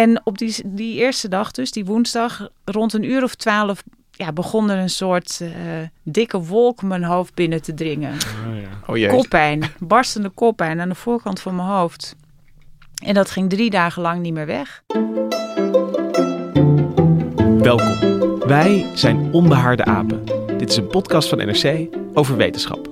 [0.00, 4.32] En op die, die eerste dag, dus die woensdag, rond een uur of twaalf, ja,
[4.32, 5.50] begon er een soort eh,
[6.02, 8.12] dikke wolk mijn hoofd binnen te dringen.
[8.12, 8.68] Oh, ja.
[8.86, 9.08] Oh jee.
[9.08, 12.16] Koppijn, barstende koppijn aan de voorkant van mijn hoofd.
[13.04, 14.82] En dat ging drie dagen lang niet meer weg.
[17.58, 18.38] Welkom.
[18.46, 20.24] Wij zijn Onbehaarde Apen.
[20.58, 22.89] Dit is een podcast van NRC over wetenschap.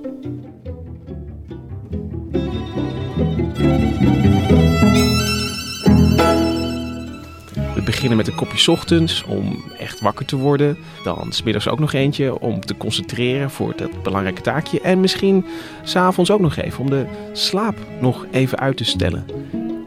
[7.99, 10.77] Beginnen met een kopje ochtends om echt wakker te worden.
[11.03, 14.81] Dan smiddags ook nog eentje om te concentreren voor dat belangrijke taakje.
[14.81, 15.45] En misschien
[15.83, 19.25] s'avonds ook nog even om de slaap nog even uit te stellen.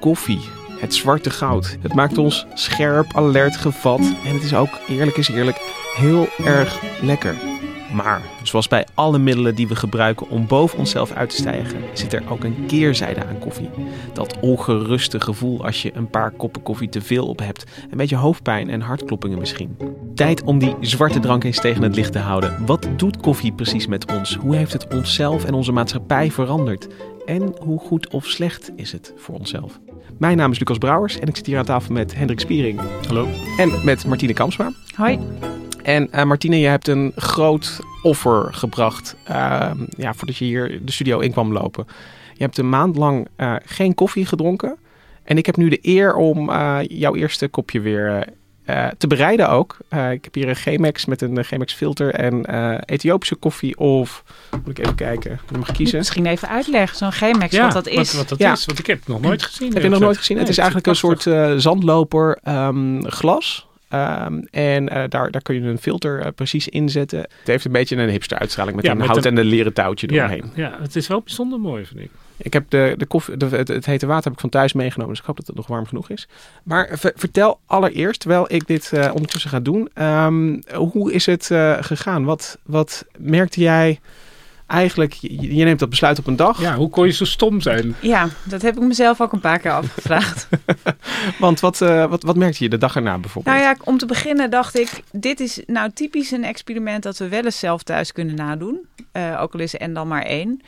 [0.01, 0.41] Koffie,
[0.81, 1.77] het zwarte goud.
[1.83, 4.01] Het maakt ons scherp, alert, gevat.
[4.01, 5.59] En het is ook, eerlijk is eerlijk,
[5.97, 7.52] heel erg lekker.
[7.93, 12.13] Maar, zoals bij alle middelen die we gebruiken om boven onszelf uit te stijgen, zit
[12.13, 13.71] er ook een keerzijde aan koffie.
[14.13, 17.65] Dat ongeruste gevoel als je een paar koppen koffie te veel op hebt.
[17.91, 19.77] Een beetje hoofdpijn en hartkloppingen misschien.
[20.15, 22.67] Tijd om die zwarte drank eens tegen het licht te houden.
[22.67, 24.35] Wat doet koffie precies met ons?
[24.35, 26.89] Hoe heeft het onszelf en onze maatschappij veranderd?
[27.27, 29.81] En hoe goed of slecht is het voor onszelf?
[30.19, 33.29] Mijn naam is Lucas Brouwers en ik zit hier aan tafel met Hendrik Spiering Hallo.
[33.57, 34.73] en met Martine Kamsma.
[34.97, 35.19] Hoi.
[35.83, 40.93] En eh, Martine, je hebt een groot offer gebracht uh, ja, voordat je hier de
[40.93, 41.87] studio in kwam lopen.
[42.35, 44.77] Je hebt een maand lang uh, geen koffie gedronken.
[45.25, 48.27] En ik heb nu de eer om uh, jouw eerste kopje weer
[48.99, 49.77] te bereiden ook.
[49.91, 52.45] ik heb hier een Chemex met een Chemex filter en
[52.85, 54.25] Ethiopische koffie of...
[54.65, 55.99] Moet ik even kijken, je mag kiezen.
[55.99, 57.97] Misschien even uitleggen, zo'n Chemex, Ja, wat dat is.
[57.97, 58.53] Wat, wat dat Ja.
[58.53, 59.73] is, want ik heb het nog nooit gezien.
[59.73, 60.37] Heb je nog nooit gezien?
[60.37, 63.67] Nee, het is eigenlijk een soort eh, zandloper ehm, glas.
[63.93, 67.19] Ehm, en eh, daar, daar kun je een filter eh, precies in zetten.
[67.19, 69.45] Het heeft een beetje een hipster uitstraling met Ja, een met hout een- en een
[69.45, 70.51] leren touwtje Ja, doorheen.
[70.55, 72.11] ja, het is wel bijzonder mooi, vind ik.
[72.37, 75.11] Ik heb de, de koffie, de, het, het hete water heb ik van thuis meegenomen,
[75.13, 76.29] dus ik hoop dat het nog warm genoeg is.
[76.63, 81.47] Maar ver- vertel allereerst, terwijl ik dit eh, ondertussen ga doen, ehm, hoe is het
[81.81, 82.25] gegaan?
[82.25, 84.01] Wat, wat merkte jij
[84.73, 85.13] eigenlijk?
[85.13, 87.95] Je, je neemt dat besluit op een dag, Ja, hoe kon je zo stom zijn?
[88.01, 90.49] Ja, dat heb ik mezelf ook een paar keer afgevraagd.
[91.39, 93.57] want wat, eh, wat, wat merkte je de dag erna bijvoorbeeld?
[93.57, 97.29] nou ja, om te beginnen dacht ik, dit is nou typisch een experiment dat we
[97.29, 98.87] wel eens zelf thuis kunnen nadoen.
[99.13, 100.61] Eh, ook al is er en dan maar één.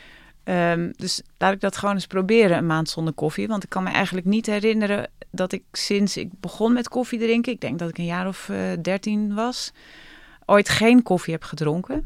[0.43, 3.47] Ehm, dus laat ik dat gewoon eens proberen, een maand zonder koffie.
[3.47, 7.51] Want ik kan me eigenlijk niet herinneren dat ik sinds ik begon met koffie drinken,
[7.51, 9.71] ik denk dat ik een jaar of eh, dertien was,
[10.45, 12.05] ooit geen koffie heb gedronken.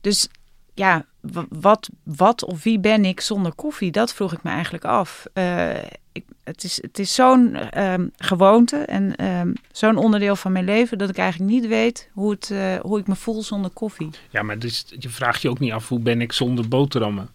[0.00, 0.28] Dus
[0.74, 1.06] ja,
[1.48, 3.90] wat, wat of wie ben ik zonder koffie?
[3.90, 5.24] Dat vroeg ik me eigenlijk af.
[5.32, 5.70] Eh,
[6.12, 10.98] ik, het is, het is zo'n ehm, gewoonte en ehm, zo'n onderdeel van mijn leven
[10.98, 14.10] dat ik eigenlijk niet weet hoe, het, eh, hoe ik me voel zonder koffie.
[14.30, 17.28] Ja, maar dus, je vraagt je ook niet af, hoe ben ik zonder boterhammen?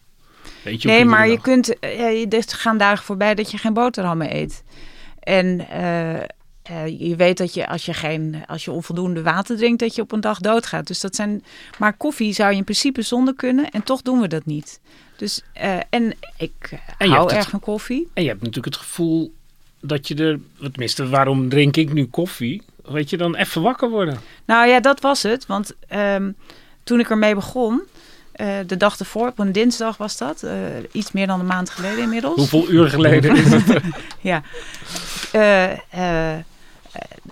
[0.63, 3.57] Weet je, Nee, maar je kunt, eh, ja, je- er gaan dagen voorbij dat je
[3.57, 4.63] geen boterhammen eet.
[5.19, 5.67] En
[6.67, 10.01] eh, je weet dat je als je geen, als je onvoldoende water drinkt, dat je
[10.01, 10.87] op een dag doodgaat.
[10.87, 11.43] Dus dat zijn,
[11.77, 14.79] maar koffie zou je in principe zonder kunnen en toch doen we dat niet.
[15.15, 16.51] Dus eh, en ik
[16.97, 18.07] En hou het- erg van koffie.
[18.13, 19.33] En je hebt natuurlijk het gevoel
[19.81, 20.39] dat je er,
[20.71, 22.61] tenminste, waarom drink ik nu koffie?
[22.85, 24.19] Weet je, dan even wakker worden.
[24.45, 25.45] Nou ja, dat was het.
[25.45, 26.31] Want ehm,
[26.83, 27.81] toen ik ermee begon,
[28.31, 30.45] eh, de dag ervoor, op een dinsdag was dat,
[30.91, 32.35] iets meer dan een maand geleden inmiddels.
[32.35, 33.81] Hoeveel uur geleden is het?
[34.21, 34.43] Ja.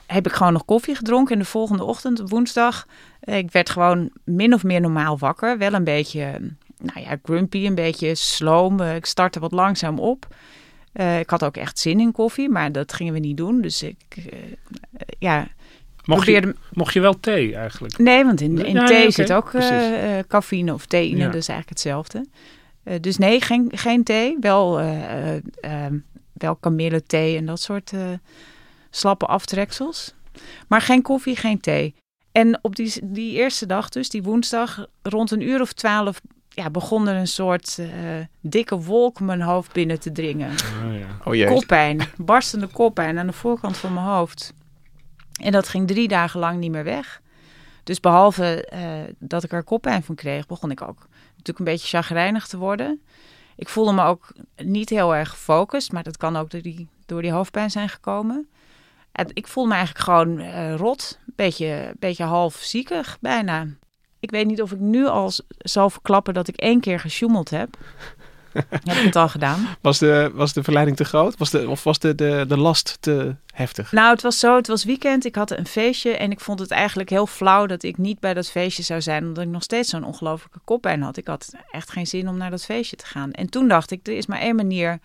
[0.05, 1.33] Heb ik gewoon nog koffie gedronken.
[1.33, 2.87] En de volgende ochtend, woensdag,
[3.23, 5.57] ik werd gewoon min of meer normaal wakker.
[5.57, 6.39] Wel een beetje,
[6.81, 8.81] nou ja, grumpy, een beetje sloom.
[8.81, 10.27] Ik startte wat langzaam op.
[10.95, 13.61] Eh, ik had ook echt zin in koffie, maar dat gingen we niet doen.
[13.61, 14.23] Dus ik, eh,
[15.19, 15.47] ja,
[16.05, 17.97] Mocht je, mocht je wel thee eigenlijk?
[17.97, 21.29] Nee, want in, in Ja, thee ja, zit ook eh, cafeïne of theïne, Ja.
[21.29, 22.25] dus eigenlijk hetzelfde.
[23.01, 24.37] Dus nee, geen, geen thee.
[24.39, 24.81] Wel
[26.33, 27.91] wel kamillethee en dat soort
[28.95, 30.13] slappe aftreksels.
[30.67, 31.95] Maar geen koffie, geen thee.
[32.31, 36.69] En op die, die eerste dag, dus die woensdag, rond een uur of twaalf, ja,
[36.69, 37.89] begon er een soort eh,
[38.41, 40.51] dikke wolk mijn hoofd binnen te dringen.
[40.51, 41.07] Oh, ja.
[41.23, 41.47] Oh jee.
[41.47, 44.53] Koppijn, barstende koppijn aan de voorkant van mijn hoofd.
[45.41, 47.21] En dat ging drie dagen lang niet meer weg.
[47.83, 48.89] Dus behalve eh,
[49.19, 53.01] dat ik er koppijn van kreeg, begon ik ook natuurlijk een beetje chagrijnig te worden.
[53.55, 57.21] Ik voelde me ook niet heel erg gefocust, maar dat kan ook door die, door
[57.21, 58.49] die hoofdpijn zijn gekomen.
[59.15, 63.67] En ik voelde me eigenlijk gewoon eh, rot, een beetje, beetje half ziekig bijna.
[64.19, 67.77] Ik weet niet of ik nu al zal verklappen dat ik één keer gesjoemeld heb.
[68.53, 69.67] heb ik het al gedaan?
[69.81, 71.37] Was de, was de verleiding te groot?
[71.37, 73.91] Was de, of was de, de, de last te heftig?
[73.91, 75.25] Nou, het was zo, het was weekend.
[75.25, 78.33] Ik had een feestje en ik vond het eigenlijk heel flauw dat ik niet bij
[78.33, 81.17] dat feestje zou zijn, omdat ik nog steeds zo'n ongelofelijke koppijn had.
[81.17, 83.31] Ik had echt geen zin om naar dat feestje te gaan.
[83.31, 84.99] En toen dacht ik, er is maar één manier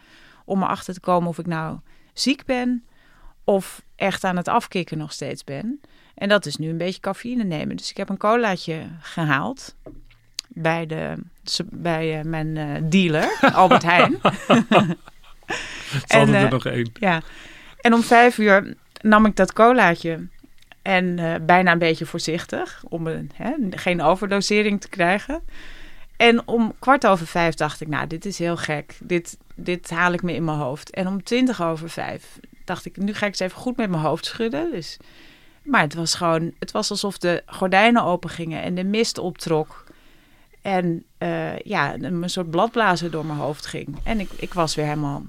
[0.45, 1.79] om erachter te komen of ik nou
[2.13, 2.85] ziek ben
[3.51, 5.81] of echt aan het afkicken nog steeds ben.
[6.15, 7.77] En dat is nu een beetje cafeïne nemen.
[7.77, 9.75] Dus ik heb een colaatje gehaald
[10.49, 11.15] bij, de,
[11.67, 14.19] bij eh, mijn eh, dealer, Albert Heijn.
[15.91, 16.91] Het hadden eh, er nog één.
[16.93, 17.23] ja.
[17.81, 20.27] En om vijf uur nam ik dat colaatje.
[20.83, 21.17] En
[21.47, 25.43] bijna een beetje voorzichtig, om een, hè, geen overdosering te krijgen.
[26.17, 28.99] En om kwart over vijf dacht ik, nou, dit is heel gek.
[28.99, 30.91] Dit, dit haal ik me in mijn hoofd.
[30.91, 34.03] En om twintig over vijf dacht ik, nu ga ik eens even goed met mijn
[34.03, 34.71] hoofd schudden.
[34.71, 34.97] Dus,
[35.63, 39.85] maar het was gewoon, het was alsof de gordijnen open gingen en de mist optrok.
[40.63, 43.99] En eh, ja, een soort bladblazer door mijn hoofd ging.
[44.03, 45.23] En ik, ik was weer helemaal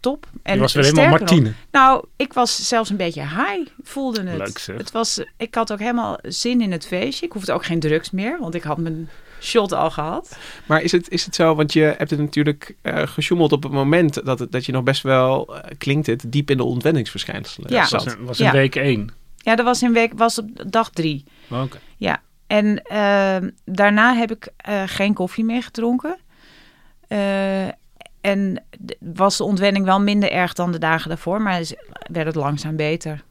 [0.00, 0.26] top.
[0.42, 1.52] En Je was weer helemaal nog, Martine.
[1.70, 4.38] nou, ik was zelfs een beetje high, voelde het.
[4.38, 4.76] Leuk zeg.
[4.76, 7.26] het was, ik had ook helemaal zin in het feestje.
[7.26, 9.08] Ik hoefde ook geen drugs meer, want ik had mijn
[9.40, 10.38] shot al gehad.
[10.66, 13.72] Maar is het, is het zo, want je hebt het natuurlijk eh gesjoemeld op het
[13.72, 17.70] moment dat, het, dat je nog best wel, eh, klinkt het, diep in de ontwenningsverschijnselen
[17.72, 17.86] Ja.
[17.88, 18.52] Dat was, in Ja.
[18.52, 19.10] week één.
[19.36, 21.24] Ja, dat was in week, was op dag drie.
[21.50, 21.78] Oké.
[22.46, 26.18] En eh, daarna heb ik eh, geen koffie meer gedronken.
[27.08, 27.66] Eh,
[28.20, 28.64] en
[29.00, 31.74] was de ontwenning wel minder erg dan de dagen daarvoor, maar is-
[32.12, 33.22] werd het langzaam beter.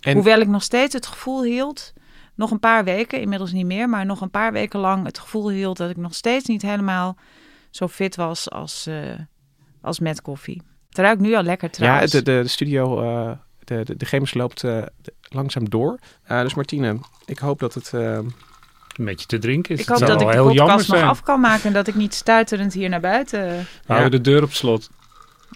[0.00, 1.92] En- Hoewel ik nog steeds het gevoel hield,
[2.34, 5.50] nog een paar weken, inmiddels niet meer, maar nog een paar weken lang het gevoel
[5.50, 7.16] hield dat ik nog steeds niet helemaal
[7.70, 9.18] zo fit was als, eh,
[9.80, 10.62] als met koffie.
[10.88, 12.12] Het ruikt nu al lekker Ja, trouwens.
[12.12, 13.30] de, de, de studio, eh,
[13.64, 14.82] de, de, de games loopt eh,
[15.22, 15.98] langzaam door.
[16.22, 17.92] Eh, dus Martine, ik hoop dat het...
[17.94, 18.00] eh,
[18.96, 19.80] Een beetje te drinken is.
[19.80, 21.72] ik hoop zou dat ik wel de heel jammer podcast nog af kan maken en
[21.72, 23.40] dat ik niet stuiterend hier naar buiten...
[23.86, 24.90] We houden de deur op slot.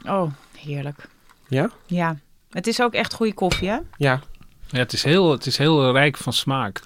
[0.06, 1.08] Oh, heerlijk.
[1.49, 1.70] Ja?
[1.87, 2.17] Ja.
[2.50, 3.78] Het is ook echt goede koffie, hè?
[3.96, 4.20] ja,
[4.71, 6.81] Ja, het, is heel, het is heel rijk van smaak.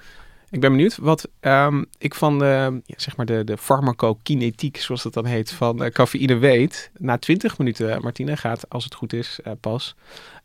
[0.51, 5.13] ik ben benieuwd wat ehm, ik van de, zeg maar de, de farmacokinetiek, zoals dat
[5.15, 6.91] dan heet, van eh, cafeïne weet.
[6.99, 9.95] Na 20 minuten, Martine, gaat, als het goed is, eh, pas...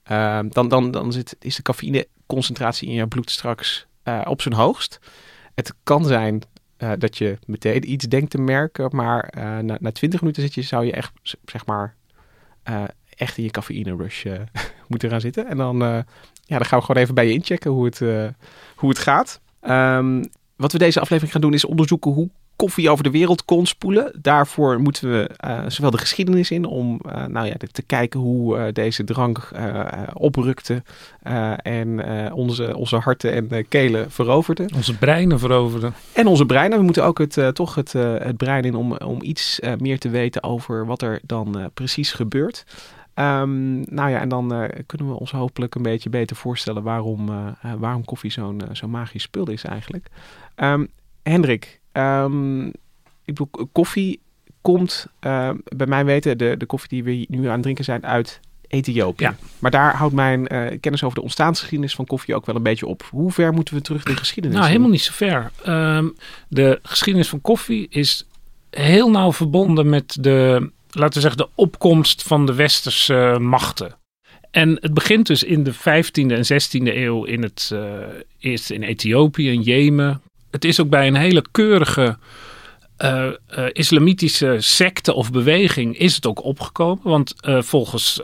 [0.03, 4.53] ehm, dan dan, dan zit, is de cafeïneconcentratie in jouw bloed straks eh, op zijn
[4.55, 4.99] hoogst.
[5.55, 6.41] Het kan zijn
[6.77, 10.53] eh, dat je meteen iets denkt te merken, maar eh, na, na 20 minuten zit
[10.53, 11.11] je, zou je echt,
[11.43, 11.95] zeg maar,
[12.63, 12.83] eh,
[13.15, 14.39] echt in je cafeïne rush eh,
[14.87, 15.47] moeten gaan zitten.
[15.47, 15.99] En dan, eh,
[16.45, 18.27] ja, dan gaan we gewoon even bij je inchecken hoe het, eh,
[18.75, 19.41] hoe het gaat.
[19.61, 20.23] Ehm,
[20.55, 24.19] wat we deze aflevering gaan doen is onderzoeken hoe koffie over de wereld kon spoelen.
[24.21, 28.71] Daarvoor moeten we eh, zowel de geschiedenis in om eh, nou ja, te kijken hoe
[28.71, 29.51] deze drank
[30.13, 30.83] oprukte
[31.57, 34.69] en onze, onze harten en kelen veroverde.
[34.75, 35.93] Onze breinen veroverden.
[36.13, 36.77] En onze breinen.
[36.77, 40.43] We moeten ook het, toch het, het brein in om, om iets meer te weten
[40.43, 42.65] over wat er dan precies gebeurt.
[43.15, 47.29] Ehm, nou ja, en dan eh, kunnen we ons hopelijk een beetje beter voorstellen waarom,
[47.29, 50.07] eh, eh, waarom koffie zo'n eh, zo'n magisch spul is eigenlijk.
[50.55, 50.85] Ehm,
[51.23, 52.73] Hendrik, ehm, ik
[53.25, 54.19] bedoel, koffie
[54.61, 55.07] komt
[55.75, 59.23] bij mij weten, de, de koffie die we nu aan het drinken zijn uit Ethiopië.
[59.23, 59.35] Ja.
[59.59, 60.47] Maar daar houdt mijn
[60.79, 63.03] kennis over de ontstaansgeschiedenis van koffie ook wel een beetje op.
[63.11, 64.73] Hoe ver moeten we terug de geschiedenis Nou, in?
[64.75, 65.51] helemaal niet zo ver.
[66.47, 68.27] De geschiedenis van koffie is
[68.69, 73.95] heel nauw verbonden met de, laten we zeggen, de opkomst van de westerse eh, machten.
[74.51, 77.79] En het begint dus in de 15e en 16e eeuw in het, eh,
[78.39, 80.21] eerst in Ethiopië en Jemen.
[80.51, 82.17] Het is ook bij een hele keurige
[82.97, 83.31] eh,
[83.71, 87.03] islamitische secte of beweging is het ook opgekomen.
[87.03, 88.15] Want volgens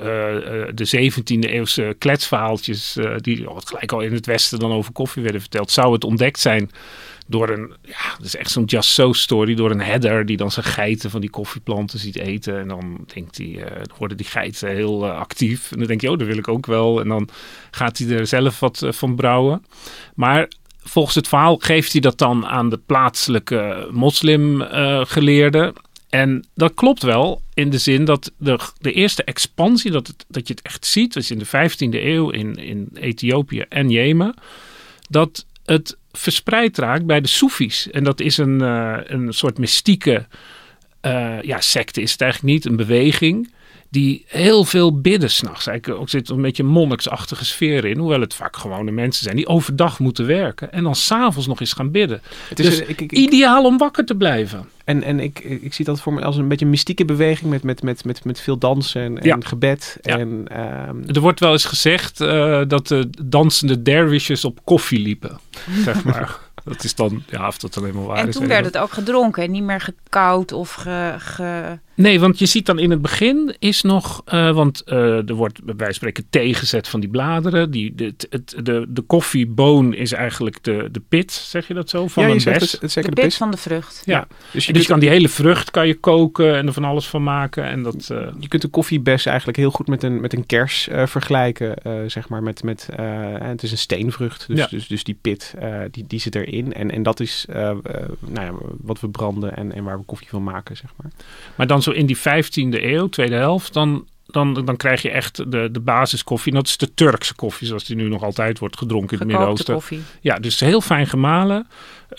[0.73, 5.41] de 17e eeuwse kletsverhaaltjes, die oh, gelijk al in het Westen dan over koffie werden
[5.41, 6.69] verteld, zou het ontdekt zijn
[7.31, 10.51] door een, ja, dat is echt zo'n just so story, door een header die dan
[10.51, 12.59] zijn geiten van die koffieplanten ziet eten.
[12.59, 15.71] En dan denkt hij, dan worden die geiten heel eh, actief.
[15.71, 16.99] En dan denk je, oh, dat wil ik ook wel.
[16.99, 17.29] En dan
[17.71, 19.65] gaat hij er zelf wat eh, van brouwen.
[20.15, 20.47] Maar
[20.83, 25.73] volgens het verhaal geeft hij dat dan aan de plaatselijke moslimgeleerden.
[26.09, 30.47] En dat klopt wel in de zin dat de, de eerste expansie, dat, het, dat
[30.47, 34.33] je het echt ziet, is in de 15e eeuw in, in Ethiopië en Jemen,
[35.09, 37.89] dat het verspreid raakt bij de Soefies.
[37.89, 40.27] En dat is een, uh, een soort mystieke
[41.01, 43.49] uh, ja, secte, is het eigenlijk niet, een beweging
[43.91, 45.69] die heel veel bidden s'nachts.
[45.89, 47.97] Ook zit een beetje een monniksachtige sfeer in.
[47.97, 50.71] Hoewel het vaak gewone mensen zijn die overdag moeten werken.
[50.71, 52.21] En dan s'avonds nog eens gaan bidden.
[52.49, 54.69] Het is dus ik, ik, ideaal om wakker te blijven.
[54.83, 57.63] En, en ik, ik zie dat voor me als een beetje een mystieke beweging met,
[57.63, 59.37] met, met, met, met veel dansen en, ja.
[59.39, 59.97] gebed.
[60.01, 60.17] Ja.
[60.17, 60.29] En,
[60.89, 61.03] um...
[61.07, 65.39] Er wordt wel eens gezegd uh, dat de dansende dervishes op koffie liepen,
[65.83, 66.39] zeg maar.
[66.63, 68.35] Dat is dan, ja, of dat alleen maar waar en is.
[68.35, 71.79] toen werd het ook gedronken en niet meer gekoud of ge, ge...
[71.95, 75.63] Nee, want je ziet dan in het begin is nog, uh, want uh, er wordt
[75.63, 77.71] bij wijze van spreken thee gezet van die bladeren.
[77.71, 82.07] Die, de, het, de, de koffieboon is eigenlijk de, de pit, zeg je dat zo?
[82.07, 82.71] Van ja, je een zegt bes.
[82.71, 84.01] het, het zeker de de, pit van de vrucht.
[84.05, 84.27] Ja, Ja.
[84.51, 87.23] Dus je, dus kan die hele vrucht kan je koken en er van alles van
[87.23, 87.63] maken.
[87.63, 90.87] En dat, uh, je kunt de koffiebes eigenlijk heel goed met een, met een kers
[90.87, 92.43] uh, vergelijken, uh, zeg maar.
[92.43, 92.89] Met, met,
[93.39, 94.67] het is een steenvrucht, dus, Ja.
[94.67, 95.53] dus, dus die pit,
[95.91, 96.73] die, die zit erin.
[96.73, 100.43] En, en dat is nou ja, wat we branden en, en waar we koffie van
[100.43, 101.11] maken, zeg maar.
[101.55, 105.51] maar dan zo in die 15e eeuw, tweede helft, dan, dan, dan krijg je echt
[105.51, 106.51] de, de basiskoffie.
[106.51, 109.27] En dat is de Turkse koffie, zoals die nu nog altijd wordt gedronken in het
[109.27, 109.73] Midden-Oosten.
[109.73, 110.01] koffie.
[110.21, 111.67] Ja, dus heel fijn gemalen.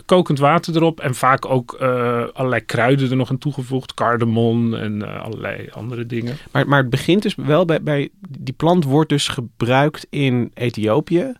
[0.06, 1.00] Kokend water erop.
[1.00, 3.94] En vaak ook eh, allerlei kruiden er nog aan toegevoegd.
[3.94, 6.36] Cardamom en eh, allerlei andere dingen.
[6.52, 8.08] Maar, maar het begint dus wel bij, bij...
[8.28, 11.32] Die plant wordt dus gebruikt in Ethiopië.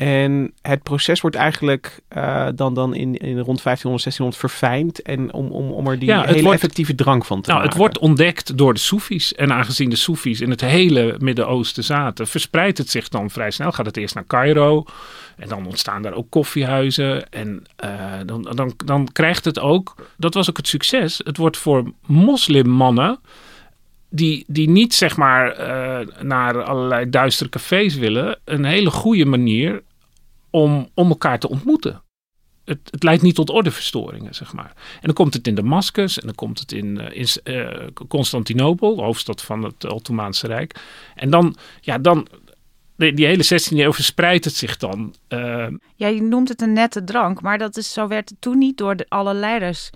[0.00, 5.02] En het proces wordt eigenlijk uh, dan, dan in, in rond 1500, 1600 verfijnd.
[5.02, 7.68] En om, om, om er die Ja, hele wordt- effectieve drank van te Nou, maken.
[7.70, 9.34] het wordt ontdekt door de Soefies.
[9.34, 13.72] En aangezien de Soefies in het hele Midden-Oosten zaten, verspreidt het zich dan vrij snel.
[13.72, 14.84] Gaat het eerst naar Cairo.
[15.36, 17.30] En dan ontstaan daar ook koffiehuizen.
[17.30, 17.90] En eh,
[18.26, 21.20] dan, dan, dan krijgt het ook, dat was ook het succes.
[21.24, 23.18] Het wordt voor moslimmannen.
[24.12, 29.82] Die, die niet zeg maar eh, naar allerlei duistere cafés willen, een hele goede manier
[30.50, 32.02] om, om elkaar te ontmoeten.
[32.64, 34.72] Het, het leidt niet tot ordeverstoringen, zeg maar.
[34.94, 38.96] En dan komt het in Damascus en dan komt het in, eh, in eh, Constantinopel,
[38.96, 40.80] de hoofdstad van het Ottomaanse Rijk.
[41.14, 42.26] En dan, ja, dan,
[42.96, 45.14] die, die hele 16e eeuw verspreidt het zich dan.
[45.28, 48.58] eh, Ja, je noemt het een nette drank, maar dat is, zo werd het toen
[48.58, 49.90] niet door de, alle leiders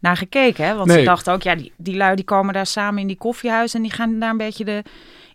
[0.00, 0.64] naar gekeken.
[0.66, 0.74] Hè?
[0.74, 0.98] Want Nee.
[0.98, 3.82] ze dachten ook, ja, die, die lui die komen daar samen in die koffiehuizen en
[3.86, 4.82] die gaan daar een beetje de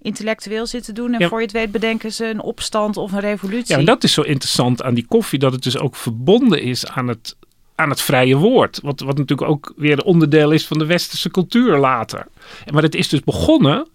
[0.02, 1.14] intellectueel zitten doen.
[1.14, 1.28] En Ja.
[1.28, 3.74] voor je het weet bedenken ze een opstand of een revolutie.
[3.74, 6.88] Ja, en dat is zo interessant aan die koffie, dat het dus ook verbonden is
[6.88, 7.36] aan het,
[7.76, 8.80] aan het vrije woord.
[8.84, 12.28] Wat, wat natuurlijk ook weer een onderdeel is van de westerse cultuur later.
[12.66, 13.88] En Maar het is dus begonnen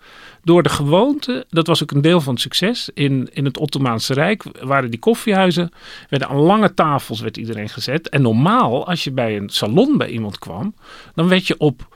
[0.44, 4.14] door de gewoonte, dat was ook een deel van het succes, in, in het Ottomaanse
[4.14, 5.72] Rijk waren die koffiehuizen,
[6.08, 8.08] werden aan lange tafels werd iedereen gezet.
[8.08, 10.74] En normaal, als je bij een salon bij iemand kwam,
[11.14, 11.88] dan werd je op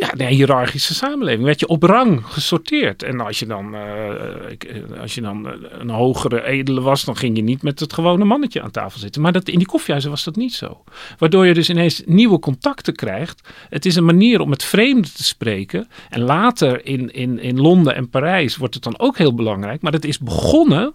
[0.00, 1.44] ja, een hiërarchische samenleving.
[1.44, 3.02] Werd je op rang gesorteerd.
[3.02, 7.16] En als je dan, eh, eh, als je dan eh, een hogere edele was, dan
[7.16, 9.22] ging je niet met het gewone mannetje aan tafel zitten.
[9.22, 10.82] Maar dat, in die koffiehuizen was dat niet zo.
[11.18, 13.48] Waardoor je dus ineens nieuwe contacten krijgt.
[13.68, 15.88] Het is een manier om met vreemden te spreken.
[16.08, 19.82] En later in, in, in Londen en Parijs wordt het dan ook heel belangrijk.
[19.82, 20.94] Maar het is begonnen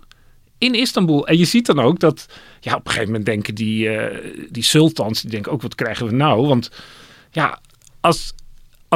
[0.58, 1.28] in Istanbul.
[1.28, 2.26] En je ziet dan ook dat,
[2.60, 3.90] ja, op een gegeven moment denken die,
[4.50, 6.48] die sultans, die denken ook, wat krijgen we nou?
[6.48, 6.72] Want
[7.32, 7.60] ja,
[8.02, 8.34] als,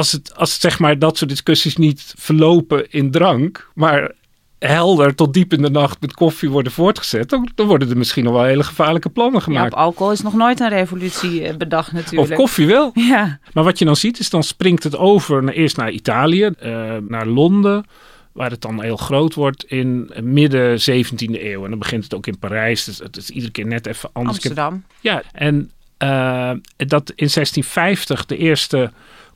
[0.00, 4.12] als, het, als zeg maar dat soort discussies niet verlopen in drank, maar
[4.58, 8.24] helder tot diep in de nacht met koffie worden voortgezet, dan, dan worden er misschien
[8.24, 9.72] nog wel hele gevaarlijke plannen Ja, gemaakt.
[9.72, 12.30] op alcohol is nog nooit een revolutie eh, bedacht natuurlijk.
[12.30, 12.90] of koffie wel.
[13.12, 16.44] Ja, Maar wat je dan ziet is dan springt het over naar, eerst naar Italië,
[16.44, 17.84] eh, naar Londen,
[18.32, 21.64] waar het dan heel groot wordt in midden 17e eeuw.
[21.64, 22.84] En dan begint het ook in Parijs.
[22.84, 24.34] Dus het is iedere keer net even anders.
[24.36, 24.84] Amsterdam.
[25.00, 28.92] Ja, en eh, dat in 1650 de eerste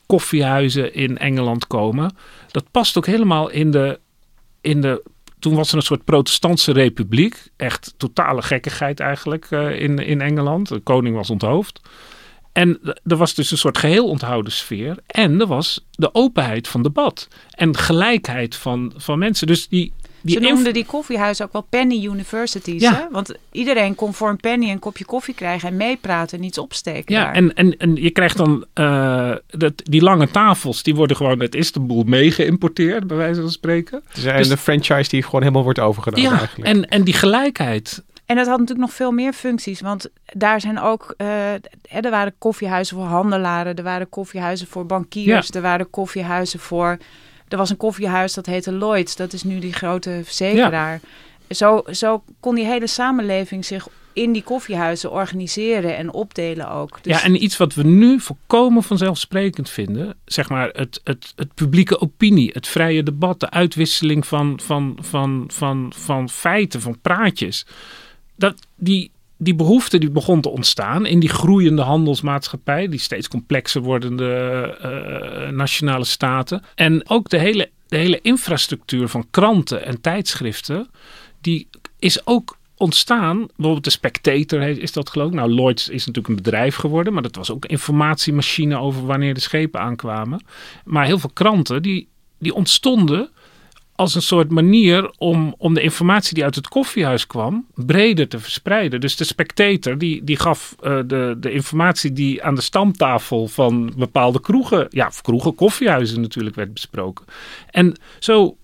[0.06, 2.16] koffiehuizen in Engeland komen.
[2.50, 4.00] Dat past ook helemaal in de,
[4.60, 5.02] in de.
[5.38, 7.50] Toen was er een soort protestantse republiek.
[7.56, 10.68] Echt totale gekkigheid eigenlijk eh, in, in Engeland.
[10.68, 11.80] De koning was onthoofd.
[12.52, 14.96] En er was dus een soort geheel onthouden sfeer.
[15.06, 17.28] En er was de openheid van debat.
[17.50, 19.46] En gelijkheid van, van mensen.
[19.46, 19.92] Dus die.
[20.24, 22.82] Die Ze noemden die koffiehuizen ook wel penny universities.
[22.82, 22.94] Ja.
[22.94, 23.04] Hè?
[23.10, 27.14] Want iedereen kon voor een penny een kopje koffie krijgen en meepraten en iets opsteken.
[27.14, 27.34] Ja, daar.
[27.34, 31.54] en, en, en je krijgt dan eh, dat, die lange tafels, die worden gewoon uit
[31.54, 34.02] Istanbul meegeïmporteerd, bij wijze van spreken.
[34.08, 36.68] Het is een Dus- de franchise die gewoon helemaal wordt overgenomen ja, eigenlijk.
[36.68, 38.02] en, en die gelijkheid.
[38.26, 39.80] En het had natuurlijk nog veel meer functies.
[39.80, 41.14] Want daar zijn ook.
[41.16, 41.26] eh,
[41.88, 43.74] hè, er waren koffiehuizen voor handelaren.
[43.74, 45.50] Er waren koffiehuizen voor bankiers.
[45.50, 46.98] Er waren koffiehuizen voor.
[47.54, 49.16] Er was een koffiehuis dat heette Lloyds.
[49.16, 51.00] Dat is nu die grote verzekeraar.
[51.50, 56.98] Zo, zo kon die hele samenleving zich in die koffiehuizen organiseren en opdelen ook.
[57.02, 61.54] Dus Ja, en iets wat we nu volkomen vanzelfsprekend vinden, zeg maar het, het, het
[61.54, 67.66] publieke opinie, het vrije debat, de uitwisseling van, van, van, van, van feiten, van praatjes.
[68.36, 73.80] Dat, die, die behoefte die begon te ontstaan in die groeiende handelsmaatschappij, die steeds complexer
[73.80, 74.30] wordende
[74.80, 76.62] eh, nationale staten.
[76.74, 80.88] En ook de hele, de hele infrastructuur van kranten en tijdschriften,
[81.40, 83.36] die is ook ontstaan.
[83.38, 85.34] Bijvoorbeeld de Spectator is dat geloof ik.
[85.34, 89.34] Nou, Lloyds is natuurlijk een bedrijf geworden, maar dat was ook een informatiemachine over wanneer
[89.34, 90.44] de schepen aankwamen.
[90.84, 93.30] Maar heel veel kranten die, die ontstonden
[93.96, 98.38] als een soort manier om, om de informatie die uit het koffiehuis kwam breder te
[98.38, 99.00] verspreiden.
[99.00, 103.92] Dus de Spectator die, die gaf eh, de, de informatie die aan de stamtafel van
[103.96, 107.24] bepaalde kroegen, ja, of kroegen, koffiehuizen natuurlijk werd besproken.
[107.70, 108.56] En zo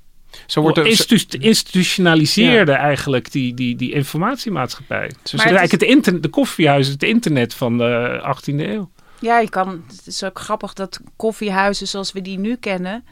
[0.46, 5.06] Zo wordt er, institu- institutionaliseerde eigenlijk die, die, die informatiemaatschappij.
[5.06, 8.54] Dus Maar het is het eigenlijk het internet, de koffiehuizen, het internet van de 18e
[8.54, 8.90] eeuw.
[9.20, 13.04] Ja, je kan, het is ook grappig dat koffiehuizen zoals we die nu kennen...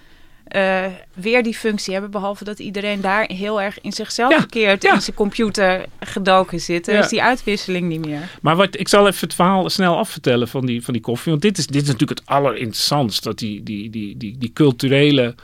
[0.48, 4.82] eh, weer die functie hebben, behalve dat iedereen daar heel erg in zichzelf Ja, verkeerd
[4.82, 4.94] ja.
[4.94, 6.88] in zijn computer gedoken zit.
[6.88, 7.02] Er Ja.
[7.02, 8.28] is die uitwisseling niet meer.
[8.42, 11.30] Maar wat, ik zal even het verhaal snel afvertellen van die, van die koffie.
[11.30, 13.22] Want dit is, dit is natuurlijk het allerinteressantst.
[13.22, 15.34] Dat die, die, die, die, die culturele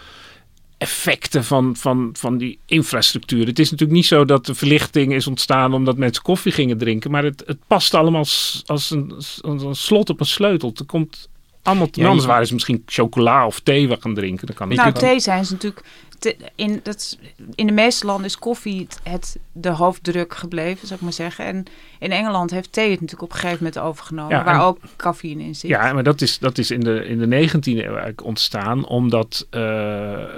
[0.79, 3.47] effecten van, van, van die infrastructuur.
[3.47, 7.11] Het is natuurlijk niet zo dat de verlichting is ontstaan omdat mensen koffie gingen drinken.
[7.11, 8.25] Maar het, het past allemaal
[8.67, 10.73] als een, als een slot op een sleutel.
[10.75, 11.29] Er komt
[11.65, 14.47] allemaal te Ja, anders waren ze misschien chocola of thee we gaan drinken.
[14.47, 15.07] Dat kan Nou, natuurlijk.
[15.13, 15.83] thee zijn ze natuurlijk...
[16.19, 17.19] te- in, dat,
[17.55, 21.45] in de meeste landen is koffie het, het- de hoofddruk gebleven, zou ik maar zeggen.
[21.45, 21.65] En
[21.99, 24.79] in Engeland heeft thee het natuurlijk op een gegeven moment overgenomen, Ja, waar en- ook
[24.97, 25.71] cafeïne in zit.
[25.71, 29.47] Ja, maar dat is, dat is in, de, in de 19e eeuw eigenlijk ontstaan omdat
[29.51, 30.29] eh, eh,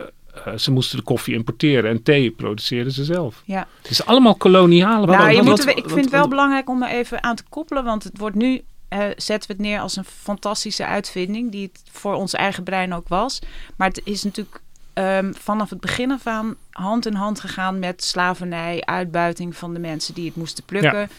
[0.57, 3.43] ze moesten de koffie importeren en thee produceerden ze zelf.
[3.45, 3.67] Ja.
[3.83, 7.23] Het is allemaal koloniale Nou, je moet, ik vind het wel belangrijk om er even
[7.23, 10.87] aan te koppelen, want het wordt nu eh, zetten we het neer als een fantastische
[10.87, 13.39] uitvinding, die het voor ons eigen brein ook was.
[13.77, 14.61] Maar het is natuurlijk
[14.93, 19.81] ehm, vanaf het begin af aan hand in hand gegaan met slavernij, uitbuiting van de
[19.81, 21.11] mensen die het moesten plukken.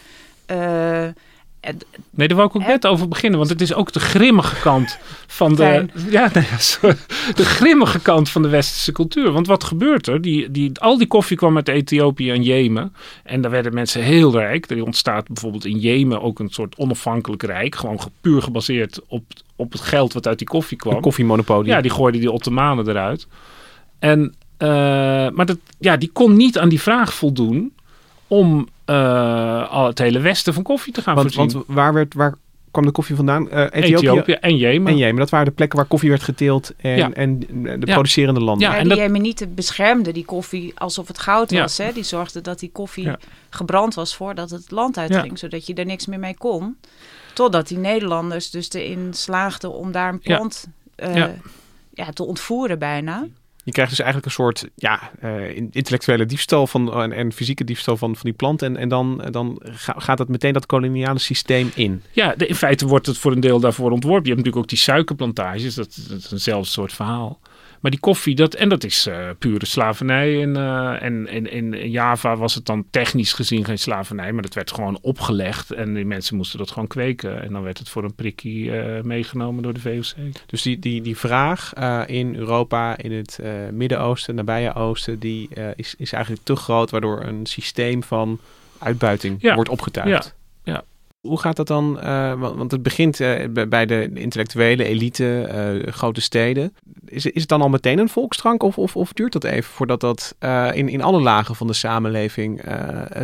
[0.46, 1.14] Eh, en-
[2.10, 4.98] Nee, daar wou ik ook net over beginnen, want het is ook de grimmige kant
[5.26, 6.96] van de, ja, nee, sorry.
[7.34, 9.30] de grimmige kant van de westerse cultuur.
[9.32, 10.20] Want wat gebeurt er?
[10.22, 12.94] Die, die, al die koffie kwam uit Ethiopië en Jemen.
[13.24, 14.70] En daar werden mensen heel rijk.
[14.70, 17.74] Er ontstaat bijvoorbeeld in Jemen ook een soort onafhankelijk rijk.
[17.74, 19.22] Gewoon ge- puur gebaseerd op,
[19.56, 20.94] op het geld wat uit die koffie kwam.
[20.94, 21.70] een koffiemonopolie.
[21.70, 23.26] Ja, die gooiden die Ottomanen eruit.
[23.98, 24.68] En, eh,
[25.30, 27.72] maar dat, ja, die kon niet aan die vraag voldoen
[28.26, 28.68] om
[29.70, 31.52] al het hele westen van koffie te gaan want, voorzien.
[31.52, 32.34] want waar, werd, waar
[32.70, 33.50] kwam de koffie vandaan?
[33.50, 34.92] Eh, Ethiopië, Ethiopië en Jemen.
[34.92, 35.16] en Jemen.
[35.16, 37.10] Dat waren de plekken waar koffie werd geteeld en, Ja.
[37.12, 37.92] en de Ja.
[37.92, 38.68] producerende landen.
[38.68, 41.60] Ja, en die dat- Jemenieten beschermden die koffie alsof het goud Ja.
[41.60, 41.78] was.
[41.78, 41.92] Hè?
[41.92, 43.18] Die zorgden dat die koffie Ja.
[43.50, 45.38] gebrand was voordat het land uitging.
[45.38, 46.76] Zodat je er niks meer mee kon.
[47.34, 50.36] Totdat die Nederlanders dus erin slaagden om daar een Ja.
[50.36, 51.34] plant eh, Ja.
[51.94, 53.26] ja, te ontvoeren bijna.
[53.68, 57.64] Je krijgt dus eigenlijk een soort ja, eh, in- intellectuele diefstal van, en, en fysieke
[57.64, 58.62] diefstal van, van die plant.
[58.62, 62.02] En, en dan, dan ga- gaat het meteen dat koloniale systeem in.
[62.12, 64.22] Ja, in feite wordt het voor een deel daarvoor ontworpen.
[64.28, 67.38] Je hebt natuurlijk ook die suikerplantages, dat, dat is eenzelfde soort verhaal.
[67.80, 70.42] Maar die koffie, dat, en dat is eh, pure slavernij.
[70.42, 74.54] En, eh, en, en in Java was het dan technisch gezien geen slavernij, maar dat
[74.54, 75.70] werd gewoon opgelegd.
[75.70, 77.42] En die mensen moesten dat gewoon kweken.
[77.42, 80.14] En dan werd het voor een prikkie eh, meegenomen door de VOC.
[80.46, 81.72] Dus die, die, die vraag
[82.06, 83.38] in Europa, in het
[83.72, 88.38] Midden-Oosten, nabije Oosten, die is, is eigenlijk te groot, waardoor een systeem van
[88.78, 89.54] uitbuiting Ja.
[89.54, 90.34] wordt opgetuigd.
[90.64, 90.72] Ja.
[90.72, 90.84] Ja.
[91.20, 92.00] Hoe gaat dat dan?
[92.00, 96.74] eh, want, het begint eh, bij- de intellectuele elite, eh, grote steden.
[97.04, 100.00] Is, is het dan al meteen een volksdrank of, of, of duurt dat even voordat
[100.00, 100.36] dat
[100.74, 102.62] in, in alle lagen van de samenleving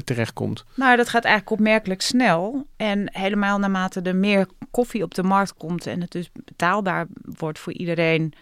[0.05, 0.65] terechtkomt?
[0.75, 2.67] Nou, dat gaat eigenlijk opmerkelijk snel.
[2.77, 7.59] En helemaal naarmate er meer koffie op de markt komt en het dus betaalbaar wordt
[7.59, 8.33] voor iedereen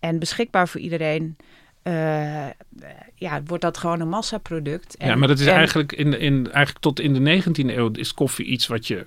[0.00, 1.36] en beschikbaar voor iedereen,
[1.86, 2.46] eh,
[3.14, 4.96] ja, wordt dat gewoon een massaproduct.
[4.96, 7.90] En, ja, maar dat is en- eigenlijk, in, in, eigenlijk tot in de 19e eeuw
[7.92, 9.04] is koffie iets wat je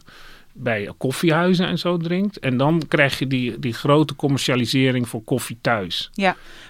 [0.54, 2.40] bij koffiehuizen en zo drinkt.
[2.40, 6.12] En dan krijg je die, die grote commercialisering voor koffie thuis.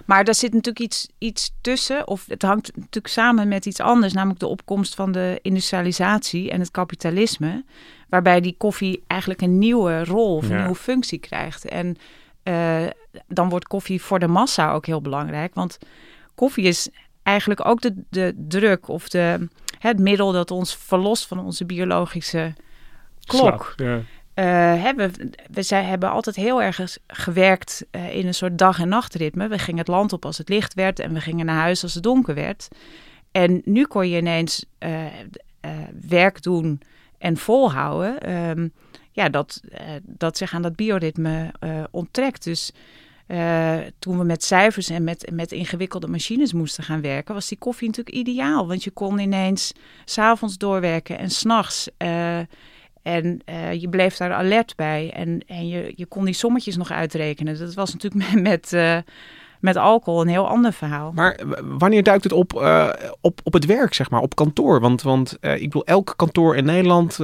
[0.05, 4.13] Maar daar zit natuurlijk iets, iets tussen, of het hangt natuurlijk samen met iets anders,
[4.13, 7.63] namelijk de opkomst van de industrialisatie en het kapitalisme,
[8.09, 10.57] waarbij die koffie eigenlijk een nieuwe rol of een Ja.
[10.59, 11.65] nieuwe functie krijgt.
[11.65, 11.97] En
[12.49, 12.87] eh,
[13.27, 15.77] dan wordt koffie voor de massa ook heel belangrijk, want
[16.35, 16.89] koffie is
[17.23, 19.47] eigenlijk ook de, de druk of de,
[19.79, 22.53] het middel dat ons verlost van onze biologische
[23.25, 23.41] klok.
[23.41, 24.01] Slaap, ja.
[24.33, 25.11] Eh, hebben,
[25.51, 29.47] we zij hebben altijd heel erg gewerkt eh, in een soort dag- en nachtritme.
[29.47, 31.93] We gingen het land op als het licht werd en we gingen naar huis als
[31.93, 32.67] het donker werd.
[33.31, 34.65] En nu kon je ineens
[36.07, 36.81] werk doen
[37.17, 38.67] en volhouden, ehm,
[39.11, 42.43] ja, dat, uh, dat zich aan dat bioritme uh, onttrekt.
[42.43, 42.71] Dus
[43.27, 47.57] uh, toen we met cijfers en met, met ingewikkelde machines moesten gaan werken, was die
[47.57, 48.67] koffie natuurlijk ideaal.
[48.67, 49.73] Want je kon ineens
[50.05, 51.89] s'avonds doorwerken en s'nachts.
[53.01, 55.11] En uh, je bleef daar alert bij.
[55.13, 57.57] En, en je, je kon die sommetjes nog uitrekenen.
[57.57, 59.03] Dat was natuurlijk met, met,
[59.59, 61.11] met alcohol een heel ander verhaal.
[61.15, 62.89] Maar wanneer duikt het op, uh,
[63.21, 64.79] op, op het werk, zeg maar, op kantoor?
[64.79, 67.19] Want, want ik bedoel, elk kantoor in Nederland,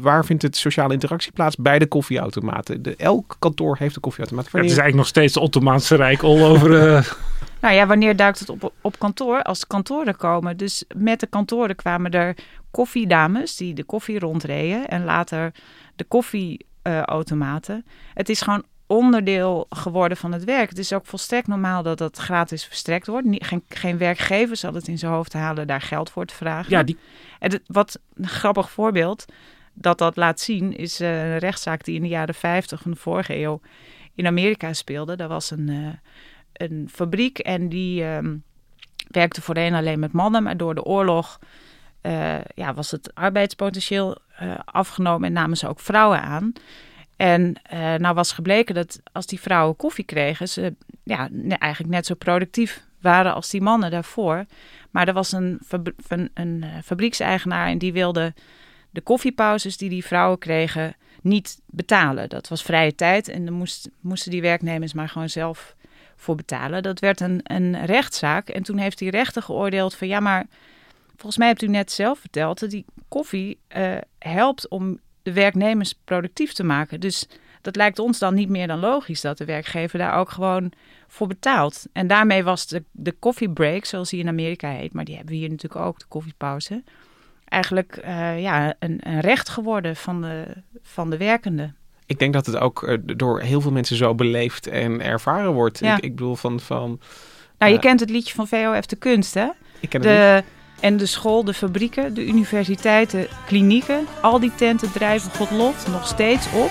[0.00, 1.56] waar vindt het sociale interactie plaats?
[1.56, 2.82] Bij de koffieautomaten.
[2.82, 4.50] De, elk kantoor heeft een koffieautomaat.
[4.50, 4.70] Wanneer...
[4.70, 6.70] Het is eigenlijk nog steeds het Ottomaanse Rijk all over...
[7.60, 9.42] Nou ja, wanneer duikt het op, op kantoor?
[9.42, 10.56] Als kantoren komen.
[10.56, 12.36] Dus met de kantoren kwamen er
[12.70, 14.88] koffiedames die de koffie rondreden.
[14.88, 15.52] En later
[15.96, 17.84] de koffieautomaten.
[18.14, 20.68] het is gewoon onderdeel geworden van het werk.
[20.68, 23.26] Het is ook volstrekt normaal dat dat gratis verstrekt wordt.
[23.30, 26.70] Geen, geen werkgever zal het in zijn hoofd halen daar geld voor te vragen.
[26.70, 26.98] Ja, die...
[27.38, 29.24] En het, wat een grappig voorbeeld
[29.72, 30.76] dat dat laat zien...
[30.76, 33.60] is uh, een rechtszaak die in de jaren 50 van de vorige eeuw
[34.14, 35.16] in Amerika speelde.
[35.16, 35.68] Daar was een...
[35.68, 35.88] Uh,
[36.52, 38.42] een fabriek en die um,
[39.10, 41.38] werkte voorheen alleen met mannen, maar door de oorlog
[42.02, 46.52] uh, ja, was het arbeidspotentieel uh, afgenomen en namen ze ook vrouwen aan.
[47.18, 52.06] En uh, nou was gebleken dat als die vrouwen koffie kregen, ze ja, eigenlijk net
[52.06, 54.44] zo productief waren als die mannen daarvoor.
[54.90, 55.60] Maar er was een,
[56.08, 58.34] een, een fabriekseigenaar en die wilde
[58.90, 62.28] de koffiepauzes die die vrouwen kregen niet betalen.
[62.28, 65.76] Dat was vrije tijd en dan moest, moesten die werknemers maar gewoon zelf
[66.16, 66.82] voor betalen.
[66.82, 68.48] Dat werd een, een rechtszaak.
[68.48, 70.46] En toen heeft die rechter geoordeeld van ja, maar
[71.10, 75.94] volgens mij hebt u net zelf verteld dat die koffie uh, helpt om de werknemers
[76.04, 77.00] productief te maken.
[77.00, 77.28] Dus
[77.60, 80.72] dat lijkt ons dan niet meer dan logisch dat de werkgever daar ook gewoon
[81.08, 81.86] voor betaalt.
[81.92, 85.40] En daarmee was de, de koffiebreak, zoals die in Amerika heet, maar die hebben we
[85.40, 86.82] hier natuurlijk ook, de koffiepauze,
[87.44, 90.44] eigenlijk uh, ja, een, een recht geworden van de,
[90.82, 94.66] van de werkenden ik denk dat het ook uh, door heel veel mensen zo beleefd
[94.66, 95.78] en ervaren wordt.
[95.78, 95.96] Ja.
[95.96, 96.60] Ik, ik, bedoel van...
[96.60, 97.00] van
[97.58, 99.48] nou, je uh, kent het liedje van VOF de Kunst, hè?
[99.80, 100.54] Ik ken de, het niet.
[100.80, 104.06] En de school, de fabrieken, de universiteiten, klinieken.
[104.20, 106.70] Al die tenten drijven God lof nog steeds op